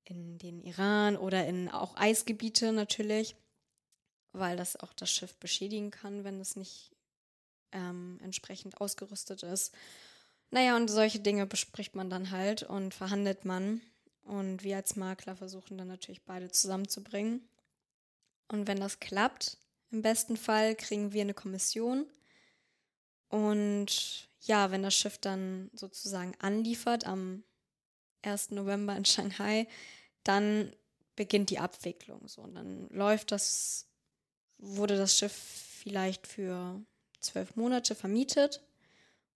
[0.03, 3.35] in den Iran oder in auch Eisgebiete natürlich,
[4.33, 6.91] weil das auch das Schiff beschädigen kann, wenn es nicht
[7.71, 9.73] ähm, entsprechend ausgerüstet ist.
[10.51, 13.81] Naja, und solche Dinge bespricht man dann halt und verhandelt man.
[14.25, 17.47] Und wir als Makler versuchen dann natürlich beide zusammenzubringen.
[18.47, 19.57] Und wenn das klappt,
[19.91, 22.05] im besten Fall kriegen wir eine Kommission.
[23.29, 27.43] Und ja, wenn das Schiff dann sozusagen anliefert am
[28.23, 28.51] 1.
[28.51, 29.67] November in Shanghai,
[30.23, 30.75] dann
[31.15, 32.27] beginnt die Abwicklung.
[32.27, 33.87] So, und dann läuft das,
[34.57, 36.81] wurde das Schiff vielleicht für
[37.19, 38.64] zwölf Monate vermietet.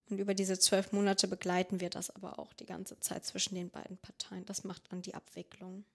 [0.10, 3.69] Und über diese zwölf Monate begleiten wir das aber auch die ganze Zeit zwischen den
[3.69, 4.45] beiden Parteien.
[4.45, 5.86] Das macht dann die Abwicklung.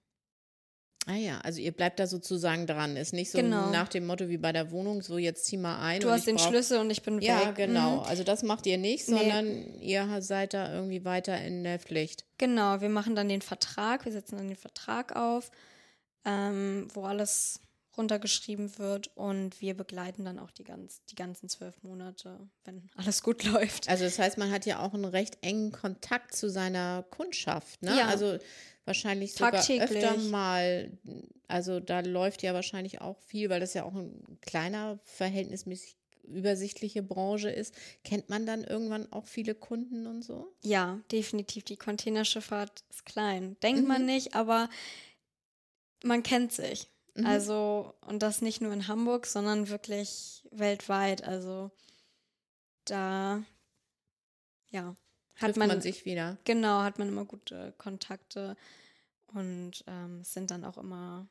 [1.07, 2.97] Ah ja, also ihr bleibt da sozusagen dran.
[2.97, 3.69] Ist nicht so genau.
[3.69, 6.01] nach dem Motto wie bei der Wohnung, so jetzt zieh mal ein.
[6.01, 6.47] Du hast den brauch...
[6.47, 7.45] Schlüssel und ich bin ja, weg.
[7.45, 7.97] Ja, genau.
[7.97, 8.03] Mhm.
[8.03, 9.93] Also das macht ihr nicht, sondern nee.
[9.93, 12.25] ihr seid da irgendwie weiter in der Pflicht.
[12.39, 15.51] Genau, wir machen dann den Vertrag, wir setzen dann den Vertrag auf,
[16.25, 17.59] ähm, wo alles
[17.97, 23.23] runtergeschrieben wird und wir begleiten dann auch die, ganz, die ganzen zwölf Monate, wenn alles
[23.23, 23.89] gut läuft.
[23.89, 27.97] Also das heißt, man hat ja auch einen recht engen Kontakt zu seiner Kundschaft, ne?
[27.97, 28.07] Ja.
[28.07, 28.37] Also
[28.85, 30.91] wahrscheinlich sogar öfter mal.
[31.47, 37.03] Also da läuft ja wahrscheinlich auch viel, weil das ja auch ein kleiner, verhältnismäßig übersichtliche
[37.03, 37.75] Branche ist.
[38.03, 40.53] Kennt man dann irgendwann auch viele Kunden und so?
[40.63, 41.63] Ja, definitiv.
[41.63, 43.57] Die Containerschifffahrt ist klein.
[43.61, 43.87] Denkt mhm.
[43.87, 44.69] man nicht, aber
[46.03, 46.87] man kennt sich.
[47.15, 47.25] Mhm.
[47.25, 51.23] Also, und das nicht nur in Hamburg, sondern wirklich weltweit.
[51.23, 51.71] Also
[52.85, 53.43] da,
[54.69, 54.95] ja,
[55.35, 56.37] hat man, man, sich wieder.
[56.43, 58.55] Genau, hat man immer gute Kontakte
[59.27, 61.27] und ähm, es sind dann auch immer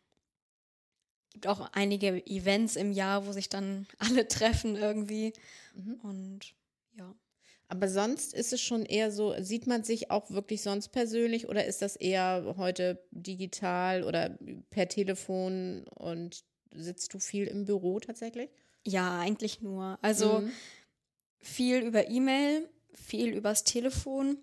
[1.34, 5.34] gibt auch einige Events im Jahr, wo sich dann alle treffen irgendwie
[5.74, 5.94] mhm.
[6.02, 6.54] und
[6.96, 7.14] ja.
[7.74, 11.64] Aber sonst ist es schon eher so, sieht man sich auch wirklich sonst persönlich oder
[11.64, 14.38] ist das eher heute digital oder
[14.70, 18.48] per Telefon und sitzt du viel im Büro tatsächlich?
[18.86, 19.98] Ja, eigentlich nur.
[20.02, 20.52] Also mhm.
[21.40, 24.38] viel über E-Mail, viel übers Telefon.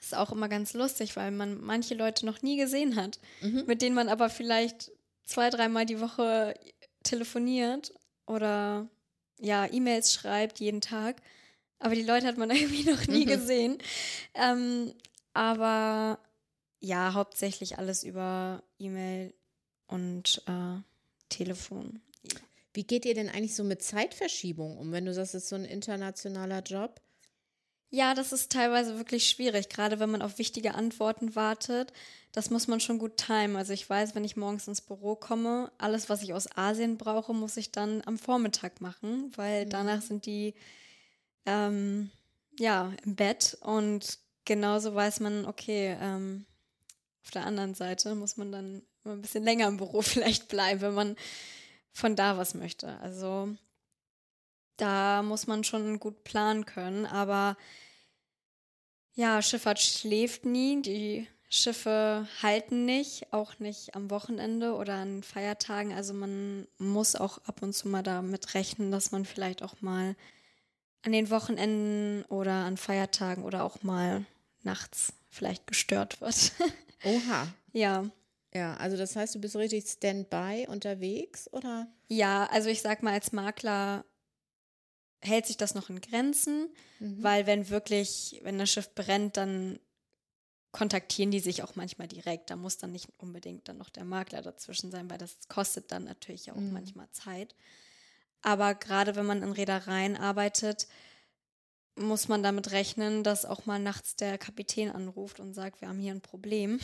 [0.00, 3.64] Ist auch immer ganz lustig, weil man manche Leute noch nie gesehen hat, mhm.
[3.66, 4.90] mit denen man aber vielleicht
[5.24, 6.54] zwei, dreimal die Woche
[7.02, 7.92] telefoniert
[8.26, 8.88] oder
[9.38, 11.22] ja, E-Mails schreibt jeden Tag.
[11.78, 13.30] Aber die Leute hat man irgendwie noch nie mhm.
[13.30, 13.78] gesehen.
[14.34, 14.92] Ähm,
[15.32, 16.18] aber
[16.80, 19.34] ja, hauptsächlich alles über E-Mail
[19.86, 20.80] und äh,
[21.28, 22.00] Telefon.
[22.72, 25.56] Wie geht ihr denn eigentlich so mit Zeitverschiebung um, wenn du sagst, es ist so
[25.56, 27.00] ein internationaler Job?
[27.90, 31.92] Ja, das ist teilweise wirklich schwierig, gerade wenn man auf wichtige Antworten wartet.
[32.32, 33.56] Das muss man schon gut timen.
[33.56, 37.32] Also ich weiß, wenn ich morgens ins Büro komme, alles, was ich aus Asien brauche,
[37.32, 39.70] muss ich dann am Vormittag machen, weil mhm.
[39.70, 40.54] danach sind die
[41.48, 42.10] ähm,
[42.58, 46.46] ja im Bett und genauso weiß man, okay, ähm,
[47.24, 50.94] auf der anderen Seite muss man dann ein bisschen länger im Büro vielleicht bleiben, wenn
[50.94, 51.16] man
[51.92, 52.98] von da was möchte.
[53.00, 53.54] Also
[54.76, 57.06] da muss man schon gut planen können.
[57.06, 57.56] Aber
[59.14, 60.80] ja, Schifffahrt schläft nie.
[60.82, 65.92] Die Schiffe halten nicht, auch nicht am Wochenende oder an Feiertagen.
[65.92, 70.14] Also man muss auch ab und zu mal damit rechnen, dass man vielleicht auch mal
[71.02, 74.24] an den Wochenenden oder an Feiertagen oder auch mal
[74.62, 76.52] nachts vielleicht gestört wird.
[77.04, 77.48] Oha.
[77.72, 78.10] ja.
[78.54, 81.86] Ja, also das heißt, du bist richtig Standby unterwegs, oder?
[82.08, 84.06] Ja, also ich sag mal, als Makler
[85.20, 87.22] hält sich das noch in Grenzen, mhm.
[87.22, 89.78] weil wenn wirklich, wenn das Schiff brennt, dann
[90.72, 92.50] kontaktieren die sich auch manchmal direkt.
[92.50, 96.04] Da muss dann nicht unbedingt dann noch der Makler dazwischen sein, weil das kostet dann
[96.04, 96.72] natürlich auch mhm.
[96.72, 97.54] manchmal Zeit.
[98.42, 100.86] Aber gerade wenn man in Reedereien arbeitet,
[101.96, 105.98] muss man damit rechnen, dass auch mal nachts der Kapitän anruft und sagt, wir haben
[105.98, 106.80] hier ein Problem.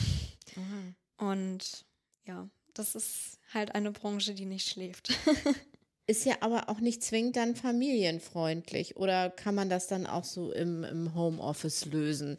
[0.55, 0.95] Mhm.
[1.17, 1.85] Und
[2.25, 5.17] ja, das ist halt eine Branche, die nicht schläft.
[6.07, 8.97] ist ja aber auch nicht zwingend dann familienfreundlich.
[8.97, 12.37] Oder kann man das dann auch so im, im Homeoffice lösen?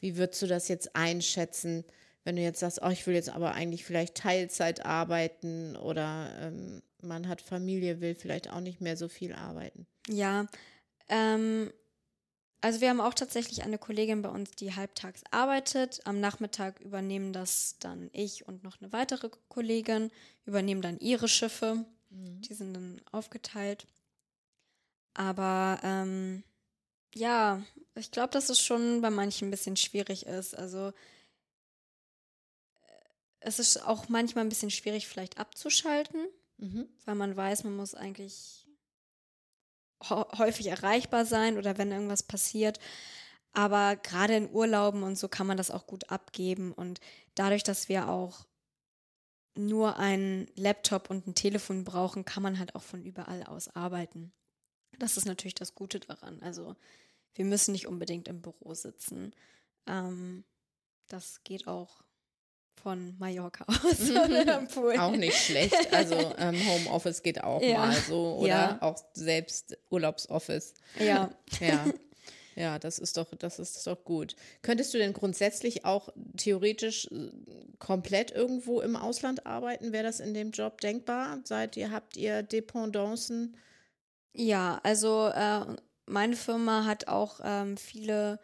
[0.00, 1.84] Wie würdest du das jetzt einschätzen,
[2.24, 6.82] wenn du jetzt sagst, oh, ich will jetzt aber eigentlich vielleicht Teilzeit arbeiten oder ähm,
[7.02, 9.86] man hat Familie, will vielleicht auch nicht mehr so viel arbeiten?
[10.08, 10.46] Ja,
[11.08, 11.70] ähm,
[12.60, 16.00] also wir haben auch tatsächlich eine Kollegin bei uns, die halbtags arbeitet.
[16.04, 20.10] Am Nachmittag übernehmen das dann ich und noch eine weitere Kollegin,
[20.44, 21.84] übernehmen dann ihre Schiffe.
[22.10, 22.40] Mhm.
[22.42, 23.86] Die sind dann aufgeteilt.
[25.14, 26.42] Aber ähm,
[27.14, 27.62] ja,
[27.94, 30.56] ich glaube, dass es schon bei manchen ein bisschen schwierig ist.
[30.56, 30.92] Also äh,
[33.40, 36.26] es ist auch manchmal ein bisschen schwierig, vielleicht abzuschalten,
[36.58, 36.88] mhm.
[37.04, 38.66] weil man weiß, man muss eigentlich
[40.10, 42.78] häufig erreichbar sein oder wenn irgendwas passiert.
[43.52, 46.72] Aber gerade in Urlauben und so kann man das auch gut abgeben.
[46.72, 47.00] Und
[47.34, 48.46] dadurch, dass wir auch
[49.56, 54.32] nur einen Laptop und ein Telefon brauchen, kann man halt auch von überall aus arbeiten.
[54.98, 56.40] Das ist natürlich das Gute daran.
[56.42, 56.76] Also
[57.34, 59.34] wir müssen nicht unbedingt im Büro sitzen.
[59.86, 60.44] Ähm,
[61.08, 62.02] das geht auch
[62.82, 64.10] von Mallorca aus.
[64.98, 65.92] Auch nicht schlecht.
[65.92, 67.78] Also ähm, Homeoffice geht auch ja.
[67.78, 68.78] mal so oder ja.
[68.80, 70.74] auch selbst Urlaubsoffice.
[70.98, 71.30] Ja.
[71.60, 71.84] ja.
[72.58, 74.34] Ja, das ist doch, das ist doch gut.
[74.62, 77.30] Könntest du denn grundsätzlich auch theoretisch äh,
[77.78, 79.92] komplett irgendwo im Ausland arbeiten?
[79.92, 81.38] Wäre das in dem Job denkbar?
[81.44, 83.56] Seid ihr, habt ihr Dependancen?
[84.32, 85.66] Ja, also äh,
[86.06, 88.40] meine Firma hat auch ähm, viele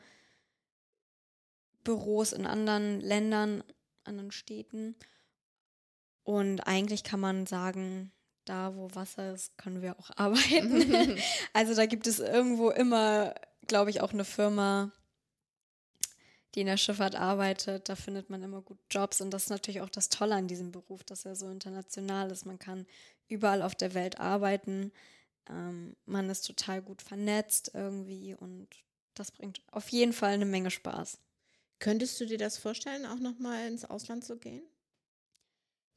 [1.83, 3.65] Büros in anderen Ländern
[4.05, 4.97] anderen Städten.
[6.23, 8.13] Und eigentlich kann man sagen,
[8.45, 11.19] da wo Wasser ist, können wir auch arbeiten.
[11.53, 13.35] also da gibt es irgendwo immer,
[13.67, 14.91] glaube ich, auch eine Firma,
[16.55, 17.89] die in der Schifffahrt arbeitet.
[17.89, 19.21] Da findet man immer gut Jobs.
[19.21, 22.47] Und das ist natürlich auch das Tolle an diesem Beruf, dass er so international ist.
[22.47, 22.87] Man kann
[23.29, 24.93] überall auf der Welt arbeiten.
[25.49, 28.69] Ähm, man ist total gut vernetzt irgendwie und
[29.15, 31.19] das bringt auf jeden Fall eine Menge Spaß.
[31.85, 34.63] Könntest du dir das vorstellen, auch nochmal ins Ausland zu gehen?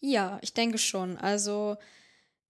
[0.02, 1.16] Ja, ich denke schon.
[1.16, 1.78] Also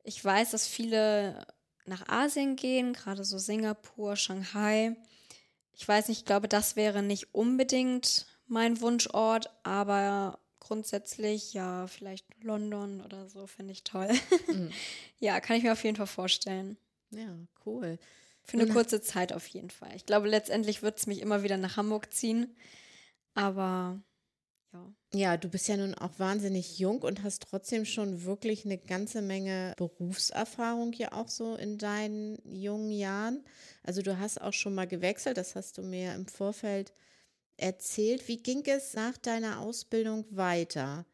[0.04, 1.46] ich weiß, dass viele
[1.86, 4.96] nach Asien gehen, gerade so Singapur, Shanghai.
[5.72, 12.26] Ich weiß nicht, ich glaube, das wäre nicht unbedingt mein Wunschort, aber grundsätzlich ja, vielleicht
[12.42, 14.10] London oder so finde ich toll.
[14.48, 14.72] Mhm.
[15.20, 16.76] ja, kann ich mir auf jeden Fall vorstellen.
[17.12, 18.00] Ja, cool.
[18.42, 19.96] Für eine kurze Zeit auf jeden Fall.
[19.96, 22.56] Ich glaube, letztendlich wird es mich immer wieder nach Hamburg ziehen.
[23.38, 24.02] Aber
[24.74, 24.94] ja.
[25.14, 29.22] Ja, du bist ja nun auch wahnsinnig jung und hast trotzdem schon wirklich eine ganze
[29.22, 33.46] Menge Berufserfahrung ja auch so in deinen jungen Jahren.
[33.84, 36.94] Also du hast auch schon mal gewechselt, das hast du mir im Vorfeld
[37.58, 38.28] erzählt.
[38.28, 41.06] Wie ging es nach deiner Ausbildung weiter?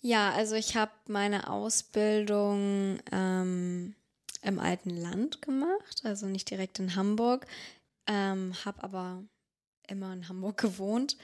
[0.00, 3.94] Ja, also ich habe meine Ausbildung ähm,
[4.42, 7.46] im alten Land gemacht, also nicht direkt in Hamburg,
[8.06, 9.24] ähm, habe aber
[9.90, 11.16] immer in Hamburg gewohnt.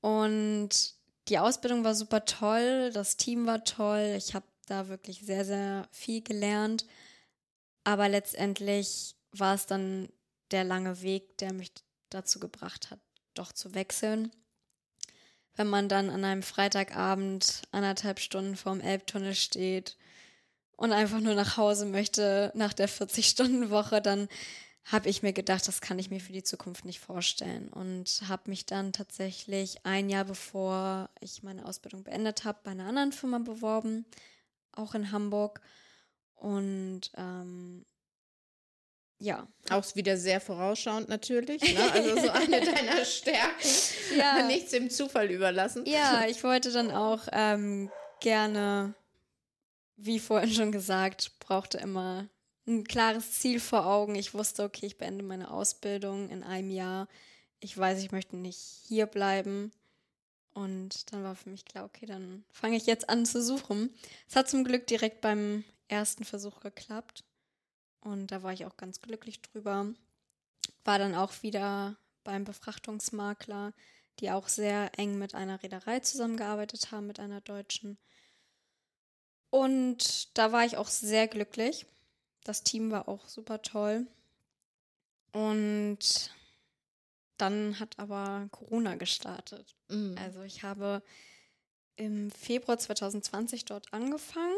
[0.00, 0.94] Und
[1.28, 5.88] die Ausbildung war super toll, das Team war toll, ich habe da wirklich sehr, sehr
[5.90, 6.86] viel gelernt.
[7.84, 10.08] Aber letztendlich war es dann
[10.50, 11.72] der lange Weg, der mich
[12.10, 13.00] dazu gebracht hat,
[13.34, 14.30] doch zu wechseln.
[15.56, 19.96] Wenn man dann an einem Freitagabend anderthalb Stunden vorm Elbtunnel steht
[20.76, 24.28] und einfach nur nach Hause möchte nach der 40-Stunden-Woche, dann
[24.90, 28.48] habe ich mir gedacht, das kann ich mir für die Zukunft nicht vorstellen und habe
[28.48, 33.38] mich dann tatsächlich ein Jahr bevor ich meine Ausbildung beendet habe, bei einer anderen Firma
[33.38, 34.06] beworben,
[34.72, 35.60] auch in Hamburg.
[36.36, 37.84] Und ähm,
[39.18, 39.46] ja.
[39.68, 41.60] Auch wieder sehr vorausschauend natürlich.
[41.74, 41.92] Ne?
[41.92, 43.68] Also so eine deiner Stärken.
[44.16, 44.46] ja.
[44.46, 45.84] Nichts dem Zufall überlassen.
[45.86, 48.94] Ja, ich wollte dann auch ähm, gerne,
[49.96, 52.28] wie vorhin schon gesagt, brauchte immer
[52.68, 54.14] ein klares Ziel vor Augen.
[54.14, 57.08] Ich wusste, okay, ich beende meine Ausbildung in einem Jahr.
[57.60, 59.72] Ich weiß, ich möchte nicht hier bleiben.
[60.52, 63.94] Und dann war für mich klar, okay, dann fange ich jetzt an zu suchen.
[64.28, 67.24] Es hat zum Glück direkt beim ersten Versuch geklappt.
[68.00, 69.86] Und da war ich auch ganz glücklich drüber.
[70.84, 73.72] War dann auch wieder beim Befrachtungsmakler,
[74.20, 77.98] die auch sehr eng mit einer Reederei zusammengearbeitet haben, mit einer deutschen.
[79.50, 81.86] Und da war ich auch sehr glücklich.
[82.44, 84.06] Das Team war auch super toll.
[85.32, 86.30] Und
[87.36, 89.76] dann hat aber Corona gestartet.
[89.88, 90.16] Mhm.
[90.18, 91.02] Also ich habe
[91.96, 94.56] im Februar 2020 dort angefangen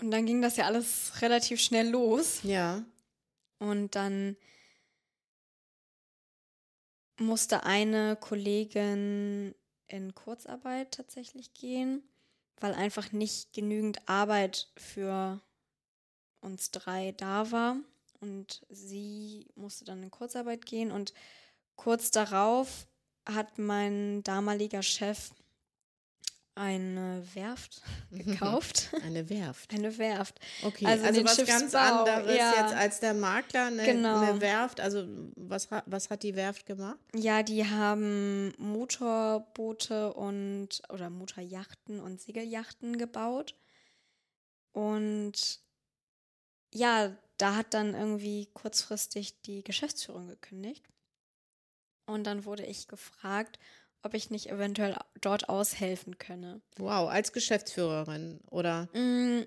[0.00, 2.40] und dann ging das ja alles relativ schnell los.
[2.42, 2.82] Ja.
[3.58, 4.36] Und dann
[7.18, 9.54] musste eine Kollegin
[9.88, 12.02] in Kurzarbeit tatsächlich gehen,
[12.58, 15.40] weil einfach nicht genügend Arbeit für
[16.40, 17.76] uns drei da war.
[18.20, 20.90] Und sie musste dann in Kurzarbeit gehen.
[20.90, 21.14] Und
[21.76, 22.86] kurz darauf
[23.26, 25.30] hat mein damaliger Chef
[26.54, 28.90] eine Werft gekauft.
[29.02, 29.72] Eine Werft.
[29.74, 30.40] Eine Werft.
[30.62, 32.52] Okay, also, also was ganz anderes ja.
[32.58, 34.20] jetzt als der Makler, eine, genau.
[34.20, 34.80] eine, Werft.
[34.80, 36.98] Also was, was hat die Werft gemacht?
[37.14, 43.54] Ja, die haben Motorboote und oder Motorjachten und Segeljachten gebaut.
[44.72, 45.60] Und
[46.74, 50.84] ja, da hat dann irgendwie kurzfristig die Geschäftsführung gekündigt.
[52.06, 53.58] Und dann wurde ich gefragt,
[54.02, 56.60] ob ich nicht eventuell dort aushelfen könne.
[56.76, 58.88] Wow, als Geschäftsführerin, oder?
[58.94, 59.44] Mm,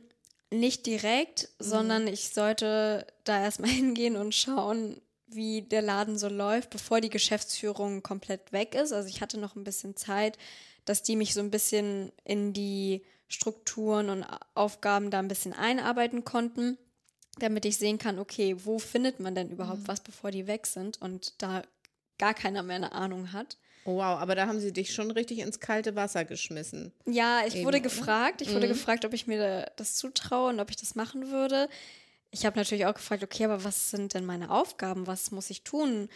[0.52, 1.64] nicht direkt, mhm.
[1.64, 7.10] sondern ich sollte da erstmal hingehen und schauen, wie der Laden so läuft, bevor die
[7.10, 8.94] Geschäftsführung komplett weg ist.
[8.94, 10.38] Also ich hatte noch ein bisschen Zeit,
[10.86, 16.24] dass die mich so ein bisschen in die Strukturen und Aufgaben da ein bisschen einarbeiten
[16.24, 16.78] konnten,
[17.40, 19.88] damit ich sehen kann, okay, wo findet man denn überhaupt mhm.
[19.88, 21.64] was, bevor die weg sind und da
[22.18, 23.58] gar keiner mehr eine Ahnung hat.
[23.86, 26.94] Oh, wow, aber da haben sie dich schon richtig ins kalte Wasser geschmissen.
[27.06, 28.42] Ja, ich Eben, wurde gefragt.
[28.42, 28.56] Ich mhm.
[28.56, 31.68] wurde gefragt, ob ich mir das zutraue und ob ich das machen würde.
[32.32, 35.06] Ich habe natürlich auch gefragt, okay, aber was sind denn meine Aufgaben?
[35.06, 36.08] Was muss ich tun?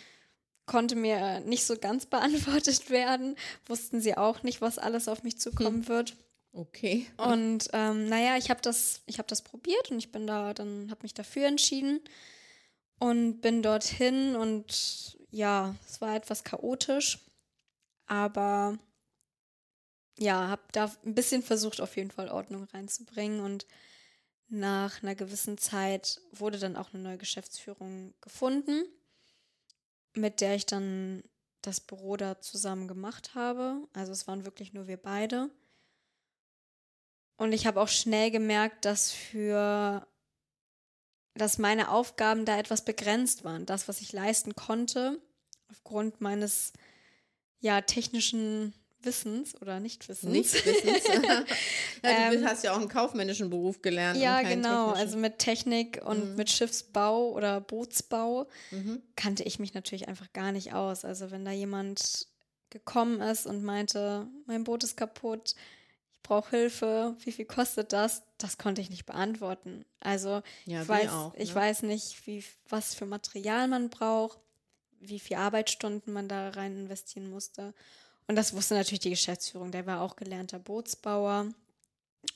[0.66, 3.36] Konnte mir nicht so ganz beantwortet werden.
[3.66, 5.88] Wussten sie auch nicht, was alles auf mich zukommen hm.
[5.90, 6.16] wird.
[6.58, 7.06] Okay.
[7.18, 10.90] Und ähm, naja, ich habe das, ich habe das probiert und ich bin da, dann
[10.90, 12.00] habe mich dafür entschieden
[12.98, 17.20] und bin dorthin und ja, es war etwas chaotisch.
[18.08, 18.80] Aber
[20.18, 23.42] ja, habe da ein bisschen versucht, auf jeden Fall Ordnung reinzubringen.
[23.42, 23.68] Und
[24.48, 28.84] nach einer gewissen Zeit wurde dann auch eine neue Geschäftsführung gefunden,
[30.16, 31.24] mit der ich dann
[31.62, 33.88] das Büro da zusammen gemacht habe.
[33.94, 35.52] Also es waren wirklich nur wir beide.
[37.38, 40.06] Und ich habe auch schnell gemerkt, dass für
[41.38, 43.66] dass meine Aufgaben da etwas begrenzt waren.
[43.66, 45.22] Das, was ich leisten konnte,
[45.70, 46.74] aufgrund meines
[47.60, 50.32] ja, technischen Wissens oder Nichtwissens.
[50.32, 51.04] Nichtwissens.
[52.04, 54.20] ja, du ähm, hast ja auch einen kaufmännischen Beruf gelernt.
[54.20, 54.92] Ja, genau.
[54.92, 56.36] Also mit Technik und mhm.
[56.36, 59.02] mit Schiffsbau oder Bootsbau mhm.
[59.16, 61.06] kannte ich mich natürlich einfach gar nicht aus.
[61.06, 62.28] Also wenn da jemand
[62.70, 65.56] gekommen ist und meinte, mein Boot ist kaputt,
[66.28, 68.24] brauche Hilfe, wie viel kostet das?
[68.38, 69.86] Das konnte ich nicht beantworten.
[70.00, 71.42] Also ja, ich, weiß, auch, ne?
[71.42, 74.40] ich weiß nicht, wie, was für Material man braucht
[75.00, 77.74] wie viel Arbeitsstunden man da rein investieren musste.
[78.28, 79.72] Und das wusste natürlich die Geschäftsführung.
[79.72, 81.54] Der war auch gelernter Bootsbauer.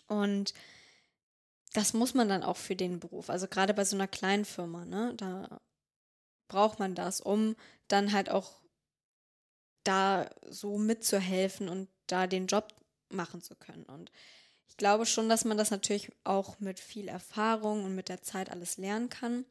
[0.07, 0.53] Und
[1.73, 3.29] das muss man dann auch für den Beruf.
[3.29, 5.61] Also gerade bei so einer kleinen Firma, ne, da
[6.47, 7.55] braucht man das, um
[7.87, 8.61] dann halt auch
[9.83, 12.73] da so mitzuhelfen und da den Job
[13.13, 13.83] machen zu können.
[13.83, 14.11] Und
[14.67, 18.49] ich glaube schon, dass man das natürlich auch mit viel Erfahrung und mit der Zeit
[18.49, 19.45] alles lernen kann.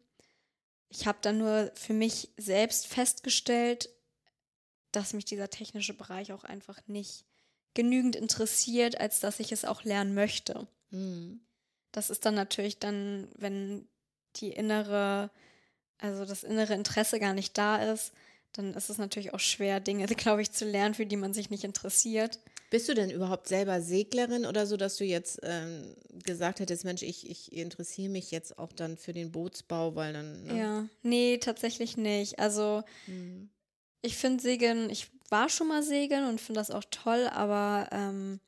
[0.89, 3.91] Ich habe dann nur für mich selbst festgestellt,
[4.93, 7.25] dass mich dieser technische Bereich auch einfach nicht
[7.75, 10.67] genügend interessiert, als dass ich es auch lernen möchte.
[10.91, 11.41] Mhm.
[11.93, 13.87] Das ist dann natürlich dann, wenn
[14.37, 15.31] die innere,
[15.99, 18.13] also das innere Interesse gar nicht da ist,
[18.53, 21.51] dann ist es natürlich auch schwer, Dinge, glaube ich, zu lernen, für die man sich
[21.51, 22.39] nicht interessiert.
[22.71, 27.03] Bist du denn überhaupt selber Seglerin oder so, dass du jetzt ähm, gesagt hättest, Mensch,
[27.03, 30.45] ich, ich interessiere mich jetzt auch dann für den Bootsbau, weil dann.
[30.45, 30.59] Ne?
[30.59, 32.39] Ja, nee, tatsächlich nicht.
[32.39, 33.51] Also hm.
[34.03, 38.41] ich finde Segeln, ich war schon mal segeln und finde das auch toll, aber ähm,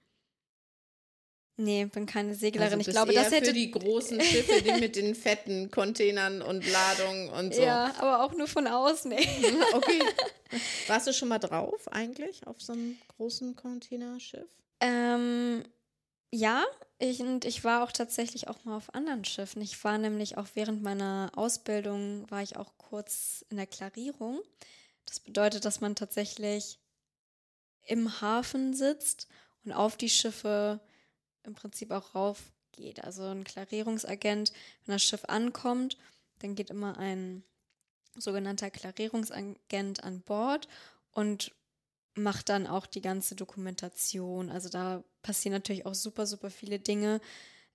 [1.57, 2.73] Nee, bin keine Seglerin.
[2.73, 6.67] Also ich glaube, das hätte für die großen Schiffe, die mit den fetten Containern und
[6.71, 7.63] Ladungen und so.
[7.63, 9.11] Ja, aber auch nur von außen.
[9.11, 9.29] Nee.
[9.75, 10.03] okay.
[10.87, 14.49] Warst du schon mal drauf eigentlich auf so einem großen Containerschiff?
[14.81, 15.65] Ähm,
[16.31, 16.65] ja,
[16.99, 19.61] ich, und ich war auch tatsächlich auch mal auf anderen Schiffen.
[19.61, 24.41] Ich war nämlich auch während meiner Ausbildung war ich auch kurz in der Klarierung.
[25.05, 26.79] Das bedeutet, dass man tatsächlich
[27.87, 29.29] im Hafen sitzt
[29.65, 30.81] und auf die Schiffe
[31.45, 33.05] im Prinzip auch raufgeht.
[33.05, 34.53] Also ein Klarierungsagent,
[34.87, 35.99] wenn das Schiff ankommt,
[36.41, 37.43] dann geht immer ein
[38.17, 40.69] sogenannter Klarierungsagent an Bord
[41.13, 41.53] und
[42.15, 44.51] macht dann auch die ganze Dokumentation.
[44.51, 47.21] Also da passieren natürlich auch super, super viele Dinge.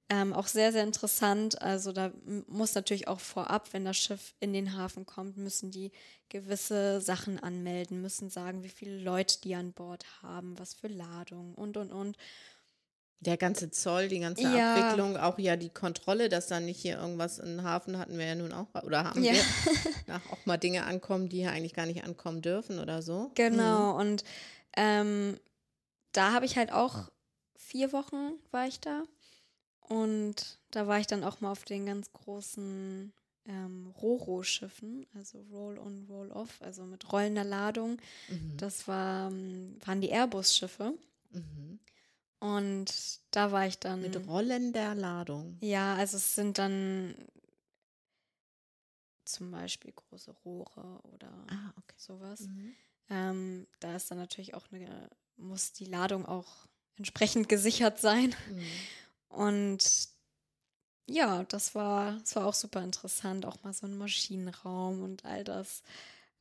[0.10, 1.62] Ähm, auch sehr, sehr interessant.
[1.62, 2.14] Also da
[2.48, 5.92] muss natürlich auch vorab, wenn das Schiff in den Hafen kommt, müssen die
[6.30, 11.56] gewisse Sachen anmelden, müssen sagen, wie viele Leute die an Bord haben, was für Ladung
[11.56, 12.18] und, und, und.
[13.20, 14.76] Der ganze Zoll, die ganze ja.
[14.76, 18.36] Abwicklung, auch ja die Kontrolle, dass dann nicht hier irgendwas im Hafen hatten wir ja
[18.36, 19.34] nun auch, oder haben ja.
[19.34, 23.32] wir, auch mal Dinge ankommen, die hier eigentlich gar nicht ankommen dürfen oder so.
[23.34, 24.00] Genau, mhm.
[24.00, 24.24] und
[24.76, 25.40] ähm,
[26.12, 27.10] da habe ich halt auch
[27.56, 29.04] vier Wochen war ich da.
[29.82, 33.14] Und da war ich dann auch mal auf den ganz großen
[33.46, 37.98] ähm, Roro-Schiffen, also Roll-on, Roll-off, also mit rollender Ladung.
[38.28, 38.58] Mhm.
[38.58, 40.94] Das war, ähm, waren die Airbus-Schiffe.
[41.32, 41.80] Mhm.
[42.40, 44.02] Und da war ich dann.
[44.02, 45.58] Mit rollender Ladung.
[45.62, 47.16] Ja, also es sind dann
[49.26, 51.96] zum Beispiel große Rohre oder ah, okay.
[51.98, 52.42] sowas.
[52.42, 52.76] Mhm.
[53.10, 58.36] Ähm, da ist dann natürlich auch eine, muss die Ladung auch entsprechend gesichert sein.
[58.50, 58.68] Mhm.
[59.30, 60.10] Und
[61.10, 65.44] ja, das war, das war auch super interessant, auch mal so ein Maschinenraum und all
[65.44, 65.84] das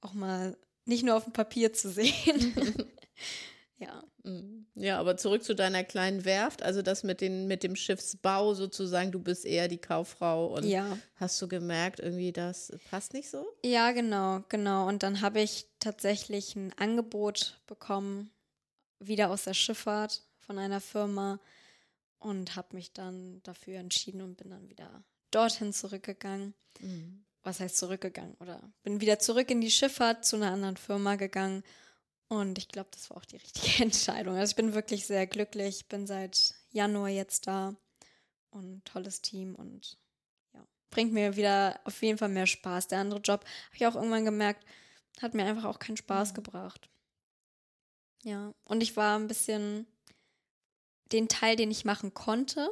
[0.01, 2.55] auch mal nicht nur auf dem Papier zu sehen.
[3.79, 4.03] Ja.
[4.23, 4.67] Mhm.
[4.75, 9.13] Ja, aber zurück zu deiner kleinen Werft, also das mit, den, mit dem Schiffsbau sozusagen,
[9.13, 10.99] du bist eher die Kauffrau und ja.
[11.17, 13.47] hast du gemerkt, irgendwie das passt nicht so?
[13.65, 14.89] Ja, genau, genau.
[14.89, 18.31] Und dann habe ich tatsächlich ein Angebot bekommen,
[18.99, 21.39] wieder aus der Schifffahrt von einer Firma
[22.19, 26.55] und habe mich dann dafür entschieden und bin dann wieder dorthin zurückgegangen.
[26.81, 27.25] Mhm.
[27.43, 28.37] Was heißt zurückgegangen?
[28.41, 31.63] Oder bin wieder zurück in die Schifffahrt zu einer anderen Firma gegangen
[32.29, 34.37] und ich glaube, das war auch die richtige Entscheidung.
[34.37, 37.75] Also ich bin wirklich sehr glücklich, bin seit Januar jetzt da
[38.51, 39.99] und tolles Team und
[40.53, 42.89] ja, bringt mir wieder auf jeden Fall mehr Spaß.
[42.89, 44.65] Der andere Job, habe ich auch irgendwann gemerkt,
[45.21, 46.35] hat mir einfach auch keinen Spaß mhm.
[46.35, 46.91] gebracht.
[48.23, 49.87] Ja, und ich war ein bisschen
[51.13, 52.71] den Teil, den ich machen konnte,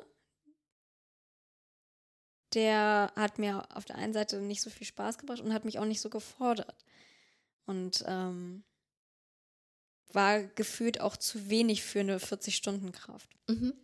[2.55, 5.79] der hat mir auf der einen Seite nicht so viel Spaß gebracht und hat mich
[5.79, 6.85] auch nicht so gefordert.
[7.67, 8.65] Und ähm,
[10.15, 13.29] war gefühlt auch zu wenig für eine 40-Stunden-Kraft.
[13.49, 13.75] Mhm.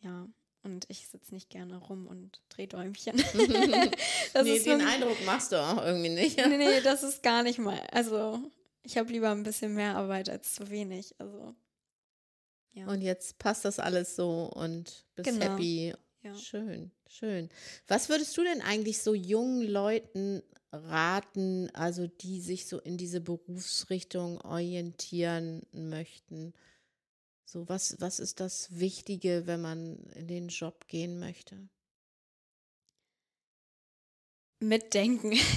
[0.00, 0.28] Ja,
[0.62, 3.16] und ich sitze nicht gerne rum und drehe Däumchen.
[3.34, 6.36] nee, den Eindruck machst du auch irgendwie nicht.
[6.36, 7.80] nee, nee, das ist gar nicht mal.
[7.92, 8.38] Also,
[8.82, 11.14] ich habe lieber ein bisschen mehr Arbeit als zu wenig.
[11.18, 11.54] Also,
[12.72, 12.86] ja.
[12.86, 15.52] Und jetzt passt das alles so und bist genau.
[15.52, 15.94] happy.
[16.22, 16.34] Ja.
[16.34, 17.48] Schön, schön.
[17.88, 20.42] Was würdest du denn eigentlich so jungen Leuten
[20.72, 26.54] raten, also die sich so in diese Berufsrichtung orientieren möchten?
[27.44, 31.68] So, was, was ist das Wichtige, wenn man in den Job gehen möchte?
[34.60, 35.32] Mitdenken.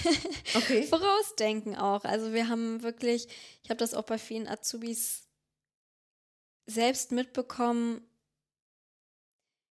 [0.55, 0.84] Okay.
[0.84, 2.03] Vorausdenken auch.
[2.03, 3.28] Also wir haben wirklich,
[3.64, 5.28] ich habe das auch bei vielen Azubis
[6.68, 8.07] selbst mitbekommen.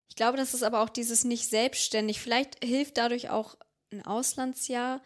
[0.09, 2.21] Ich glaube, das ist aber auch dieses nicht selbstständig.
[2.21, 3.57] Vielleicht hilft dadurch auch
[3.93, 5.03] ein Auslandsjahr,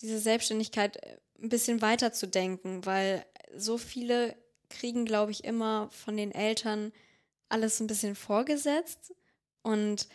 [0.00, 3.24] diese Selbstständigkeit äh, ein bisschen weiter zu denken, weil
[3.54, 4.36] so viele
[4.68, 6.92] kriegen, glaube ich, immer von den Eltern
[7.48, 9.14] alles ein bisschen vorgesetzt.
[9.62, 10.08] Und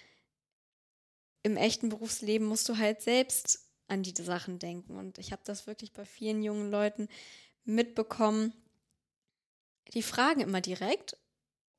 [1.44, 4.96] im echten Berufsleben musst du halt selbst an die Sachen denken.
[4.96, 7.08] Und ich habe das wirklich bei vielen jungen Leuten
[7.64, 8.54] mitbekommen.
[9.94, 11.18] Die fragen immer direkt,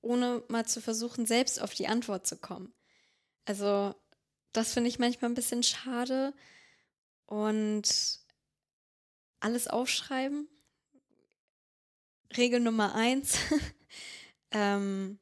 [0.01, 2.75] ohne mal zu versuchen, selbst auf die Antwort zu kommen.
[3.45, 3.95] Also,
[4.53, 6.35] das finde ich manchmal ein bisschen schade.
[7.27, 8.23] Und
[9.41, 10.49] alles aufschreiben.
[12.37, 13.39] Regel Nummer eins.
[14.51, 15.18] ähm,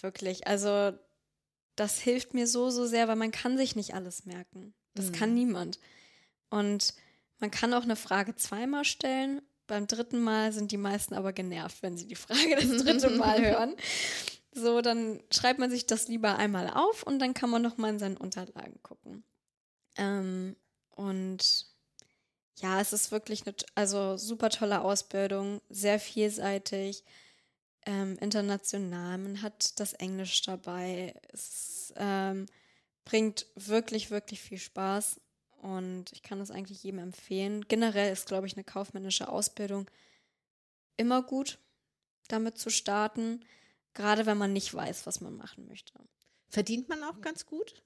[0.00, 0.92] wirklich, also
[1.76, 4.74] das hilft mir so, so sehr, weil man kann sich nicht alles merken.
[4.94, 5.12] Das mhm.
[5.12, 5.78] kann niemand.
[6.48, 6.94] Und
[7.38, 9.42] man kann auch eine Frage zweimal stellen.
[9.66, 13.44] Beim dritten Mal sind die meisten aber genervt, wenn sie die Frage das dritte Mal
[13.44, 13.76] hören.
[14.52, 17.90] So, dann schreibt man sich das lieber einmal auf und dann kann man noch mal
[17.90, 19.24] in seinen Unterlagen gucken.
[19.98, 20.56] Ähm,
[20.96, 21.66] und
[22.56, 27.04] ja, es ist wirklich eine also super tolle Ausbildung, sehr vielseitig,
[27.84, 29.18] ähm, international.
[29.18, 31.14] Man hat das Englisch dabei.
[31.32, 32.46] Es ähm,
[33.04, 35.20] bringt wirklich, wirklich viel Spaß
[35.60, 37.68] und ich kann das eigentlich jedem empfehlen.
[37.68, 39.90] Generell ist, glaube ich, eine kaufmännische Ausbildung
[40.96, 41.58] immer gut,
[42.28, 43.44] damit zu starten,
[43.92, 45.92] gerade wenn man nicht weiß, was man machen möchte.
[46.48, 47.82] Verdient man auch ganz gut?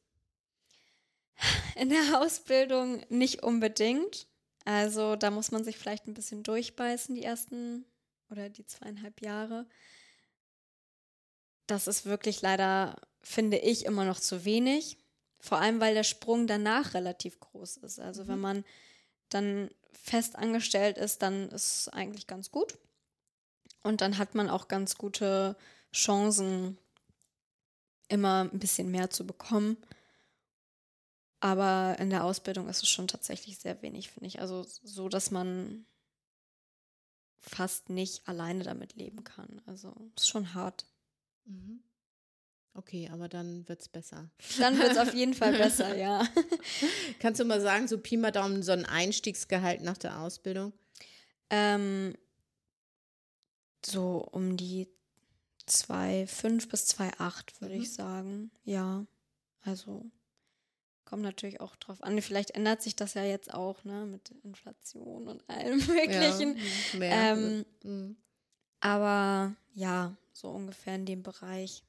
[1.77, 4.27] In der Ausbildung nicht unbedingt.
[4.65, 7.85] Also da muss man sich vielleicht ein bisschen durchbeißen, die ersten
[8.31, 9.67] oder die zweieinhalb Jahre.
[11.67, 14.99] Das ist wirklich leider, finde ich, immer noch zu wenig.
[15.41, 17.99] Vor allem, weil der Sprung danach relativ groß ist.
[17.99, 18.29] Also mhm.
[18.29, 18.65] wenn man
[19.31, 22.79] dann fest angestellt ist, dann ist es eigentlich ganz gut.
[23.83, 25.57] Und dann hat man auch ganz gute
[25.93, 26.77] Chancen,
[28.09, 29.77] immer ein bisschen mehr zu bekommen.
[31.41, 34.41] Aber in der Ausbildung ist es schon tatsächlich sehr wenig, finde ich.
[34.41, 35.87] Also so, dass man
[37.41, 39.63] fast nicht alleine damit leben kann.
[39.65, 40.85] Also ist schon hart.
[41.47, 41.83] Mhm.
[42.75, 44.31] Okay, aber dann wird es besser.
[44.59, 46.27] Dann wird es auf jeden Fall besser, ja.
[47.19, 50.73] Kannst du mal sagen, so Pi mal Daumen, so ein Einstiegsgehalt nach der Ausbildung?
[51.49, 52.15] Ähm,
[53.85, 54.89] so um die
[55.67, 57.81] 2,5 bis 2,8 würde mhm.
[57.81, 58.51] ich sagen.
[58.65, 59.07] Ja,
[59.63, 60.05] also
[61.11, 62.23] Kommt natürlich auch drauf an.
[62.23, 66.57] Vielleicht ändert sich das ja jetzt auch, ne, mit Inflation und allem Möglichen.
[66.93, 67.33] Ja, mehr.
[67.33, 68.17] Ähm, mhm.
[68.79, 71.83] Aber ja, so ungefähr in dem Bereich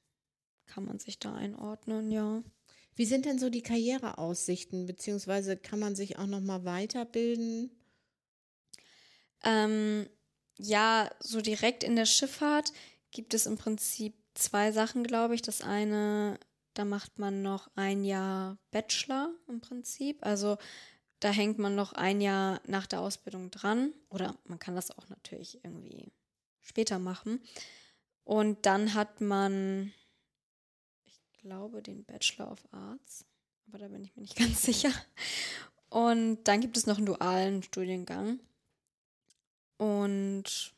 [0.65, 2.41] kann man sich da einordnen, ja.
[2.95, 7.69] Wie sind denn so die Karriereaussichten, beziehungsweise kann man sich auch noch mal weiterbilden?
[9.43, 10.09] Ähm,
[10.57, 12.73] ja, so direkt in der Schifffahrt
[13.11, 15.43] gibt es im Prinzip zwei Sachen, glaube ich.
[15.43, 16.39] Das eine
[16.73, 20.25] da macht man noch ein Jahr Bachelor im Prinzip.
[20.25, 20.57] Also
[21.19, 23.93] da hängt man noch ein Jahr nach der Ausbildung dran.
[24.09, 26.11] Oder man kann das auch natürlich irgendwie
[26.61, 27.41] später machen.
[28.23, 29.91] Und dann hat man,
[31.05, 33.25] ich glaube, den Bachelor of Arts.
[33.67, 34.91] Aber da bin ich mir nicht ganz sicher.
[35.89, 38.39] Und dann gibt es noch einen dualen Studiengang.
[39.77, 40.73] Und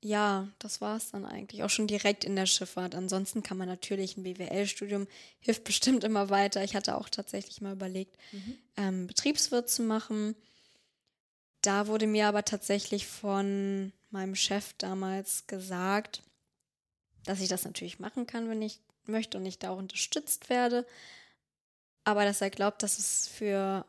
[0.00, 1.62] ja, das war es dann eigentlich.
[1.62, 2.94] Auch schon direkt in der Schifffahrt.
[2.94, 5.08] Ansonsten kann man natürlich ein BWL-Studium,
[5.40, 6.62] hilft bestimmt immer weiter.
[6.62, 8.58] Ich hatte auch tatsächlich mal überlegt, mhm.
[8.76, 10.36] ähm, Betriebswirt zu machen.
[11.62, 16.22] Da wurde mir aber tatsächlich von meinem Chef damals gesagt,
[17.24, 20.86] dass ich das natürlich machen kann, wenn ich möchte und ich da auch unterstützt werde.
[22.04, 23.84] Aber dass er glaubt, dass es für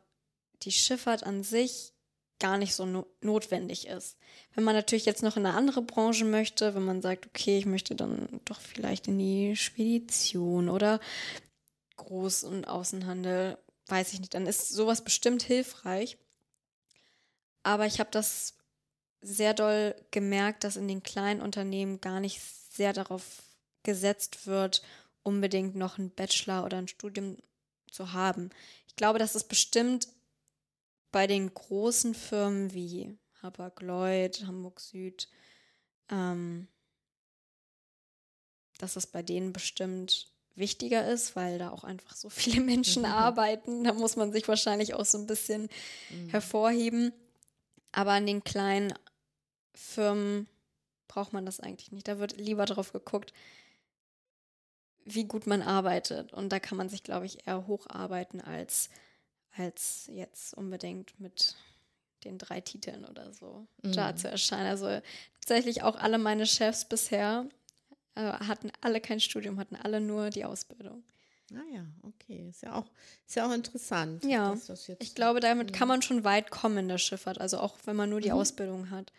[0.63, 1.93] die Schifffahrt an sich
[2.39, 4.17] gar nicht so no notwendig ist.
[4.55, 7.65] Wenn man natürlich jetzt noch in eine andere Branche möchte, wenn man sagt, okay, ich
[7.65, 10.99] möchte dann doch vielleicht in die Spedition oder
[11.97, 16.17] Groß- und Außenhandel, weiß ich nicht, dann ist sowas bestimmt hilfreich.
[17.63, 18.55] Aber ich habe das
[19.21, 23.43] sehr doll gemerkt, dass in den kleinen Unternehmen gar nicht sehr darauf
[23.83, 24.81] gesetzt wird,
[25.23, 27.37] unbedingt noch einen Bachelor oder ein Studium
[27.91, 28.49] zu haben.
[28.87, 30.07] Ich glaube, dass es bestimmt
[31.11, 35.29] bei den großen Firmen wie Hapag-Lloyd, Hamburg Süd,
[36.09, 36.67] ähm,
[38.77, 43.09] dass es bei denen bestimmt wichtiger ist, weil da auch einfach so viele Menschen mhm.
[43.11, 43.83] arbeiten.
[43.83, 45.69] Da muss man sich wahrscheinlich auch so ein bisschen
[46.09, 46.29] mhm.
[46.29, 47.13] hervorheben.
[47.91, 48.93] Aber an den kleinen
[49.73, 50.47] Firmen
[51.07, 52.07] braucht man das eigentlich nicht.
[52.07, 53.33] Da wird lieber drauf geguckt,
[55.05, 56.33] wie gut man arbeitet.
[56.33, 58.89] Und da kann man sich, glaube ich, eher hocharbeiten als
[59.59, 61.55] als jetzt unbedingt mit
[62.23, 63.91] den drei Titeln oder so mhm.
[63.93, 64.67] da zu erscheinen.
[64.67, 65.01] Also
[65.41, 67.45] tatsächlich auch alle meine Chefs bisher
[68.15, 71.03] äh, hatten alle kein Studium, hatten alle nur die Ausbildung.
[71.53, 72.47] Ah ja, okay.
[72.49, 72.85] Ist ja auch,
[73.25, 74.23] ist ja auch interessant.
[74.23, 74.55] Ja,
[74.99, 78.09] ich glaube, damit kann man schon weit kommen in der Schifffahrt, also auch wenn man
[78.09, 78.35] nur die mhm.
[78.35, 79.11] Ausbildung hat.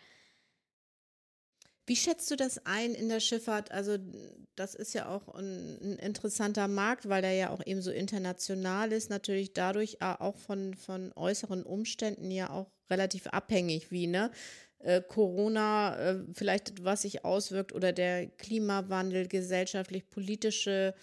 [1.91, 3.69] Wie schätzt du das ein in der Schifffahrt?
[3.71, 3.97] Also
[4.55, 8.93] das ist ja auch ein, ein, interessanter Markt, weil der ja auch eben so international
[8.93, 14.31] ist, natürlich dadurch auch von, von äußeren Umständen ja auch relativ abhängig, wie ne?
[14.79, 20.95] Äh, Corona äh, vielleicht was sich auswirkt oder der Klimawandel, gesellschaftlich-politische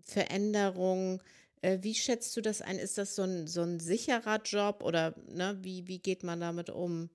[0.00, 1.20] Veränderungen.
[1.60, 2.78] Äh, wie schätzt du das ein?
[2.78, 6.70] Ist das so ein, so ein sicherer Job oder ne, wie, wie geht man damit
[6.70, 7.10] um?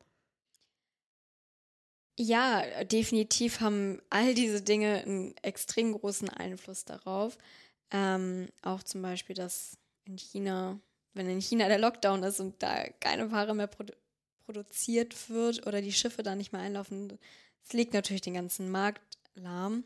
[2.18, 7.38] Ja, definitiv haben all diese Dinge einen extrem großen Einfluss darauf.
[7.92, 10.80] Ähm, auch zum Beispiel, dass in China,
[11.14, 13.94] wenn in China der Lockdown ist und da keine Ware mehr produ
[14.46, 17.18] produziert wird oder die Schiffe da nicht mehr einlaufen,
[17.64, 19.84] es legt natürlich den ganzen Markt lahm.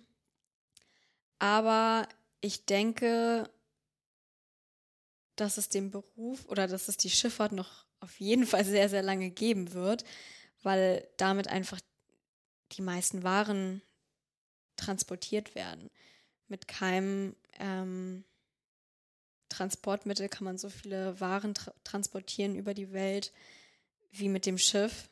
[1.39, 2.07] Aber
[2.41, 3.49] ich denke,
[5.35, 9.03] dass es den Beruf oder dass es die Schifffahrt noch auf jeden Fall sehr, sehr
[9.03, 10.03] lange geben wird,
[10.63, 11.79] weil damit einfach
[12.71, 13.81] die meisten Waren
[14.75, 15.89] transportiert werden.
[16.47, 18.23] Mit keinem ähm,
[19.49, 23.33] Transportmittel kann man so viele Waren tra transportieren über die Welt
[24.11, 25.09] wie mit dem Schiff.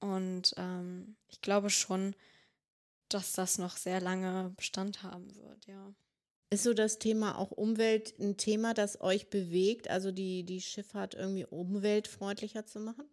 [0.00, 2.14] Und ähm, ich glaube schon,
[3.08, 5.92] dass das noch sehr lange Bestand haben wird, ja.
[6.52, 11.14] Ist so das Thema auch Umwelt ein Thema, das euch bewegt, also die, die Schifffahrt
[11.14, 13.08] irgendwie umweltfreundlicher zu machen?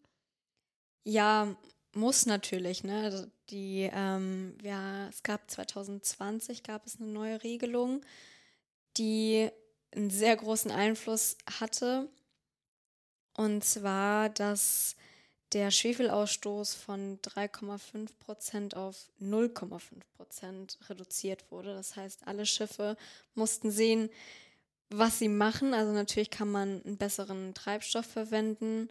[1.03, 1.55] Ja,
[1.93, 3.03] muss natürlich, ne?
[3.03, 8.01] Also die, ähm, ja, es gab 2020 gab es eine neue Regelung,
[8.97, 9.49] die
[9.95, 12.09] einen sehr großen Einfluss hatte.
[13.35, 14.95] Und zwar, dass
[15.53, 19.79] der Schwefelausstoß von 3,5 Prozent auf 0,5
[20.17, 21.73] Prozent reduziert wurde.
[21.73, 22.97] Das heißt, alle Schiffe
[23.33, 24.09] mussten sehen,
[24.89, 25.73] was sie machen.
[25.73, 28.89] Also natürlich kann man einen besseren Treibstoff verwenden,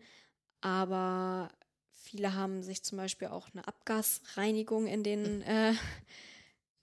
[0.63, 1.51] aber
[2.07, 5.75] Viele haben sich zum Beispiel auch eine Abgasreinigung in den äh,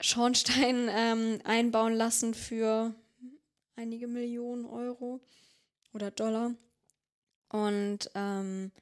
[0.02, 2.94] Schornstein ähm, einbauen lassen für
[3.78, 5.22] einige Millionen Euro
[5.94, 6.54] oder Dollar.
[7.48, 8.74] Und ähm,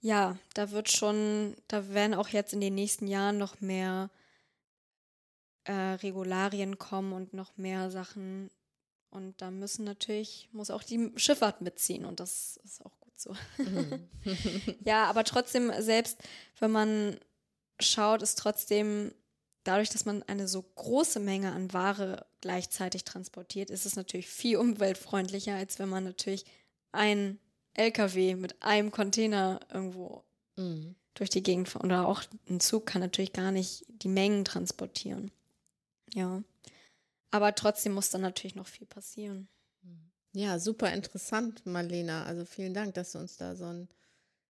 [0.00, 4.10] ja, da wird schon, da werden auch jetzt in den nächsten Jahren noch mehr
[5.62, 8.50] äh, Regularien kommen und noch mehr Sachen.
[9.10, 13.34] Und da müssen natürlich, muss auch die Schifffahrt mitziehen und das ist auch so.
[13.58, 14.08] Mhm.
[14.84, 16.18] ja, aber trotzdem, selbst
[16.58, 17.18] wenn man
[17.80, 19.12] schaut, ist trotzdem
[19.64, 24.56] dadurch, dass man eine so große Menge an Ware gleichzeitig transportiert, ist es natürlich viel
[24.56, 26.44] umweltfreundlicher, als wenn man natürlich
[26.92, 27.38] ein
[27.74, 30.24] LKW mit einem Container irgendwo
[30.56, 30.94] mhm.
[31.14, 31.74] durch die Gegend.
[31.76, 35.30] Oder auch ein Zug kann natürlich gar nicht die Mengen transportieren.
[36.14, 36.42] Ja.
[37.30, 39.48] Aber trotzdem muss dann natürlich noch viel passieren.
[40.38, 42.24] Ja, super interessant, Marlena.
[42.24, 43.88] Also vielen Dank, dass du uns da so einen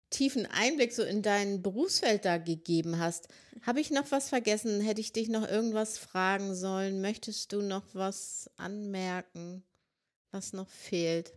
[0.09, 3.29] tiefen Einblick so in dein Berufsfeld da gegeben hast.
[3.61, 4.81] Habe ich noch was vergessen?
[4.81, 6.99] Hätte ich dich noch irgendwas fragen sollen?
[6.99, 9.63] Möchtest du noch was anmerken,
[10.31, 11.31] was noch fehlt?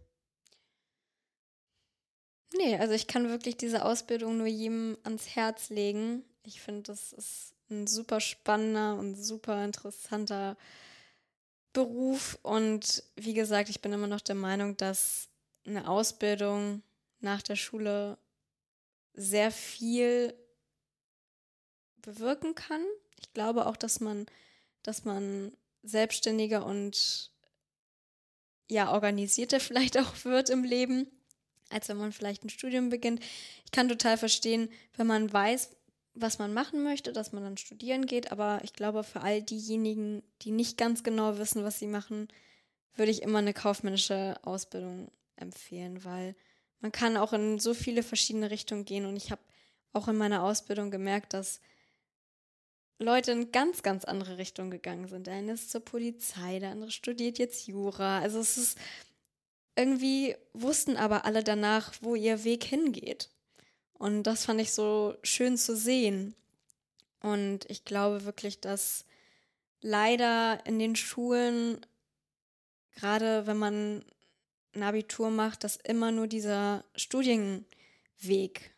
[2.53, 6.25] Nee, also ich kann wirklich diese Ausbildung nur jedem ans Herz legen.
[6.43, 10.57] Ich finde, das ist ein super spannender und super interessanter
[11.73, 15.29] Beruf und wie gesagt, ich bin immer noch der Meinung, dass
[15.67, 16.83] eine Ausbildung
[17.21, 18.19] nach der Schule
[19.15, 20.35] sehr viel
[21.99, 22.83] bewirken kann.
[23.21, 24.27] Ich glaube auch, dass man,
[24.83, 25.53] dass man
[25.83, 27.31] selbstständiger und
[28.69, 31.07] ja, organisierter vielleicht auch wird im Leben,
[31.69, 33.23] als wenn man vielleicht ein Studium beginnt.
[33.65, 35.71] Ich kann total verstehen, wenn man weiß,
[36.15, 38.33] was man machen möchte, dass man dann studieren geht.
[38.33, 42.29] Aber ich glaube, für all diejenigen, die nicht ganz genau wissen, was sie machen,
[42.95, 46.35] würde ich immer eine kaufmännische Ausbildung empfehlen, weil
[46.81, 49.07] man kann auch in so viele verschiedene Richtungen gehen.
[49.07, 49.43] Und ich habe
[49.93, 51.61] auch in meiner Ausbildung gemerkt, dass
[52.99, 55.27] Leute in ganz, ganz andere Richtungen gegangen sind.
[55.27, 58.21] Der eine ist zur Polizei, der andere studiert jetzt Jura.
[58.21, 58.79] Also es ist
[59.75, 63.31] irgendwie wussten aber alle danach, wo ihr Weg hingeht.
[64.01, 66.35] Und das fand ich so schön zu sehen.
[67.21, 69.05] Und ich glaube wirklich, dass
[69.83, 71.85] leider in den Schulen,
[72.95, 74.03] gerade wenn man
[74.75, 78.75] ein Abitur macht, dass immer nur dieser Studienweg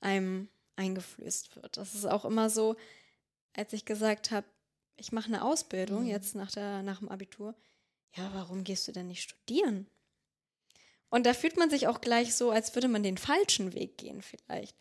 [0.00, 1.76] einem eingeflößt wird.
[1.76, 2.76] Das ist auch immer so,
[3.52, 4.46] als ich gesagt habe,
[4.96, 6.08] ich mache eine Ausbildung mhm.
[6.08, 7.54] jetzt nach, der, nach dem Abitur.
[8.16, 9.86] Ja, warum gehst du denn nicht studieren?
[11.12, 14.22] Und da fühlt man sich auch gleich so, als würde man den falschen Weg gehen
[14.22, 14.74] vielleicht,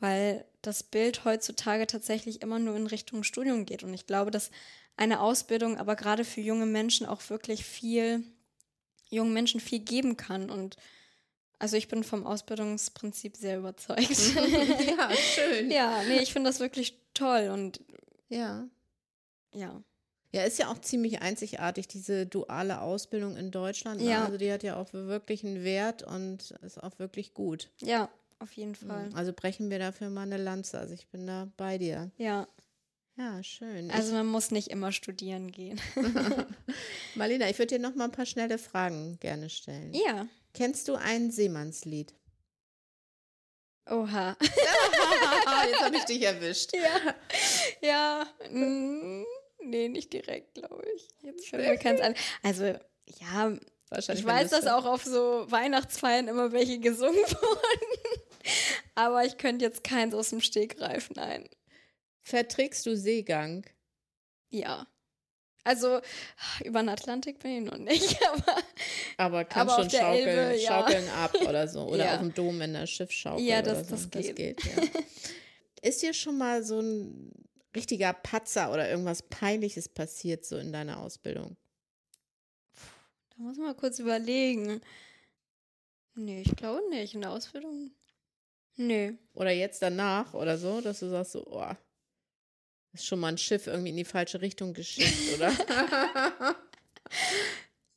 [0.00, 3.82] weil das Bild heutzutage tatsächlich immer nur in Richtung Studium geht.
[3.82, 4.50] Und ich glaube, dass
[4.98, 8.22] eine Ausbildung aber gerade für junge Menschen auch wirklich viel,
[9.08, 10.50] jungen Menschen viel geben kann.
[10.50, 10.76] Und
[11.58, 14.10] also ich bin vom Ausbildungsprinzip sehr überzeugt.
[14.86, 15.70] ja, schön.
[15.70, 17.80] ja, nee, ich finde das wirklich toll und
[18.28, 18.68] ja.
[19.54, 19.82] ja.
[20.32, 24.00] Ja, ist ja auch ziemlich einzigartig, diese duale Ausbildung in Deutschland.
[24.02, 24.10] ne?
[24.10, 24.24] Ja.
[24.26, 27.70] Also die hat ja auch wirklich einen Wert und ist auch wirklich gut.
[27.80, 29.08] Ja, auf jeden Fall.
[29.14, 30.78] Also brechen wir dafür mal eine Lanze.
[30.78, 32.10] Also ich bin da bei dir.
[32.18, 32.46] Ja,
[33.16, 33.90] Ja, schön.
[33.90, 35.80] also man muss nicht immer studieren gehen.
[37.14, 39.92] Marlena, ich würde dir noch mal ein paar schnelle Fragen gerne stellen.
[39.94, 40.26] Ja.
[40.52, 42.12] Kennst du ein Seemannslied?
[43.90, 44.36] Oha.
[45.70, 46.72] Jetzt habe ich dich erwischt.
[46.74, 47.14] Ja.
[47.80, 48.26] Ja.
[48.50, 49.24] mm,
[49.68, 51.08] Nee, nicht direkt, glaube ich.
[51.22, 52.14] Jetzt fällt mir keins an.
[52.42, 52.64] Also,
[53.20, 53.56] ja,
[53.90, 58.18] Wahrscheinlich ich weiß, dass auch auf so Weihnachtsfeiern immer welche gesungen wurden.
[58.94, 61.48] Aber ich könnte jetzt keins aus dem Stegreif, nein.
[62.20, 63.64] Verträgst du Seegang?
[64.50, 64.86] Ja.
[65.64, 66.00] Also,
[66.64, 68.18] über den Atlantik bin ich noch nicht,
[69.18, 70.68] aber Aber auf schon schaukeln, Elbe, ja.
[70.80, 71.82] schaukeln ab oder so.
[71.82, 72.14] Oder Ja.
[72.14, 73.44] auf dem Dom in der Schiffsschaukel.
[73.44, 73.96] Ja, das- so.
[73.96, 74.64] das geht.
[74.64, 74.82] ja.
[75.82, 77.32] Ist dir schon mal so ein
[77.74, 81.56] richtiger Patzer oder irgendwas Peinliches passiert so in deiner Ausbildung?
[83.30, 84.80] da muss man mal kurz überlegen.
[86.14, 87.14] Nee, ich glaube nicht.
[87.14, 87.92] In der Ausbildung?
[88.76, 89.14] Nee.
[89.34, 91.72] Oder jetzt danach oder so, dass du sagst so, oh,
[92.92, 95.52] ist schon mal ein Schiff irgendwie in die falsche Richtung geschickt, oder?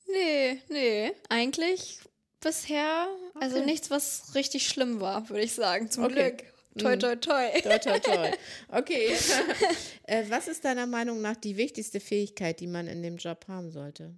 [0.08, 1.12] Nee, nee.
[1.30, 2.00] Eigentlich
[2.42, 3.66] bisher, also Okay.
[3.66, 5.90] nichts, was richtig schlimm war, würde ich sagen.
[5.90, 6.32] Zum Okay.
[6.32, 6.54] Glück.
[6.78, 7.00] Toi, Mhm.
[7.00, 7.62] toi, toi.
[7.62, 8.32] toi, toi, toi.
[8.70, 9.14] Okay.
[10.04, 13.72] äh, was ist deiner Meinung nach die wichtigste Fähigkeit, die man in dem Job haben
[13.72, 14.16] sollte?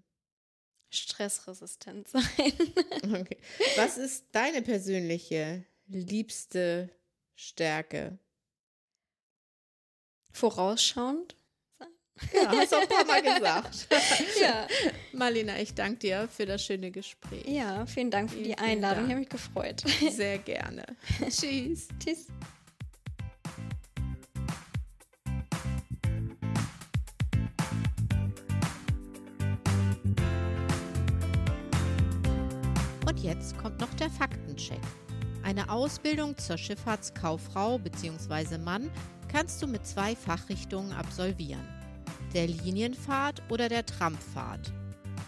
[0.89, 2.23] Stressresistent sein.
[3.03, 3.37] Okay.
[3.75, 6.89] Was ist deine persönliche liebste
[7.35, 8.17] Stärke?
[10.31, 11.35] Vorausschauend?
[12.33, 13.87] Ja, hast du auch ein paar Mal gesagt.
[14.41, 14.67] Ja.
[15.13, 17.45] Marlena, ich danke dir für das schöne Gespräch.
[17.47, 19.05] Ja, vielen Dank für Vielen, die Einladung.
[19.05, 19.83] Ich habe mich gefreut.
[20.11, 20.85] Sehr gerne.
[21.29, 21.87] Tschüss.
[21.99, 22.27] Tschüss.
[33.07, 34.79] Und jetzt kommt noch der Faktencheck.
[35.43, 38.57] Eine Ausbildung zur Schifffahrtskauffrau bzw.
[38.57, 38.89] Mann
[39.27, 41.82] kannst du mit zwei Fachrichtungen absolvieren.
[42.33, 44.73] Der Linienfahrt oder der Trampfahrt.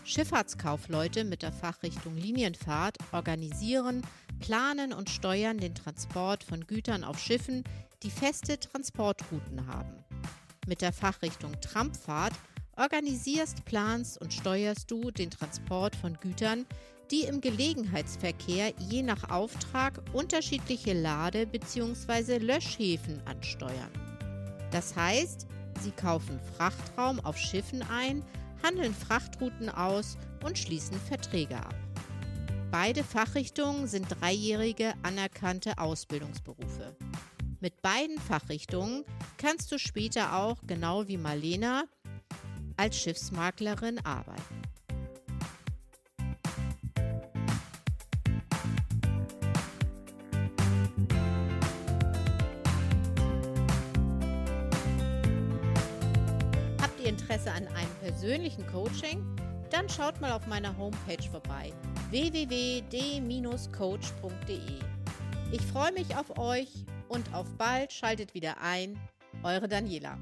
[0.05, 4.01] Schifffahrtskaufleute mit der Fachrichtung Linienfahrt organisieren,
[4.39, 7.63] planen und steuern den Transport von Gütern auf Schiffen,
[8.01, 10.03] die feste Transportrouten haben.
[10.65, 12.33] Mit der Fachrichtung Trampfahrt
[12.75, 16.65] organisierst, planst und steuerst du den Transport von Gütern,
[17.11, 22.39] die im Gelegenheitsverkehr je nach Auftrag unterschiedliche Lade- bzw.
[22.39, 23.91] Löschhäfen ansteuern.
[24.71, 25.45] Das heißt,
[25.81, 28.23] sie kaufen Frachtraum auf Schiffen ein,
[28.63, 31.75] handeln Frachtrouten aus und schließen Verträge ab.
[32.71, 36.95] Beide Fachrichtungen sind dreijährige anerkannte Ausbildungsberufe.
[37.59, 39.05] Mit beiden Fachrichtungen
[39.37, 41.85] kannst du später auch, genau wie Marlena,
[42.77, 44.61] als Schiffsmaklerin arbeiten.
[58.15, 59.21] Persönlichen Coaching?
[59.69, 61.73] Dann schaut mal auf meiner Homepage vorbei
[62.11, 62.79] www.d-coach.de.
[65.51, 68.97] Ich freue mich auf euch und auf bald schaltet wieder ein.
[69.43, 70.17] Eure Daniela.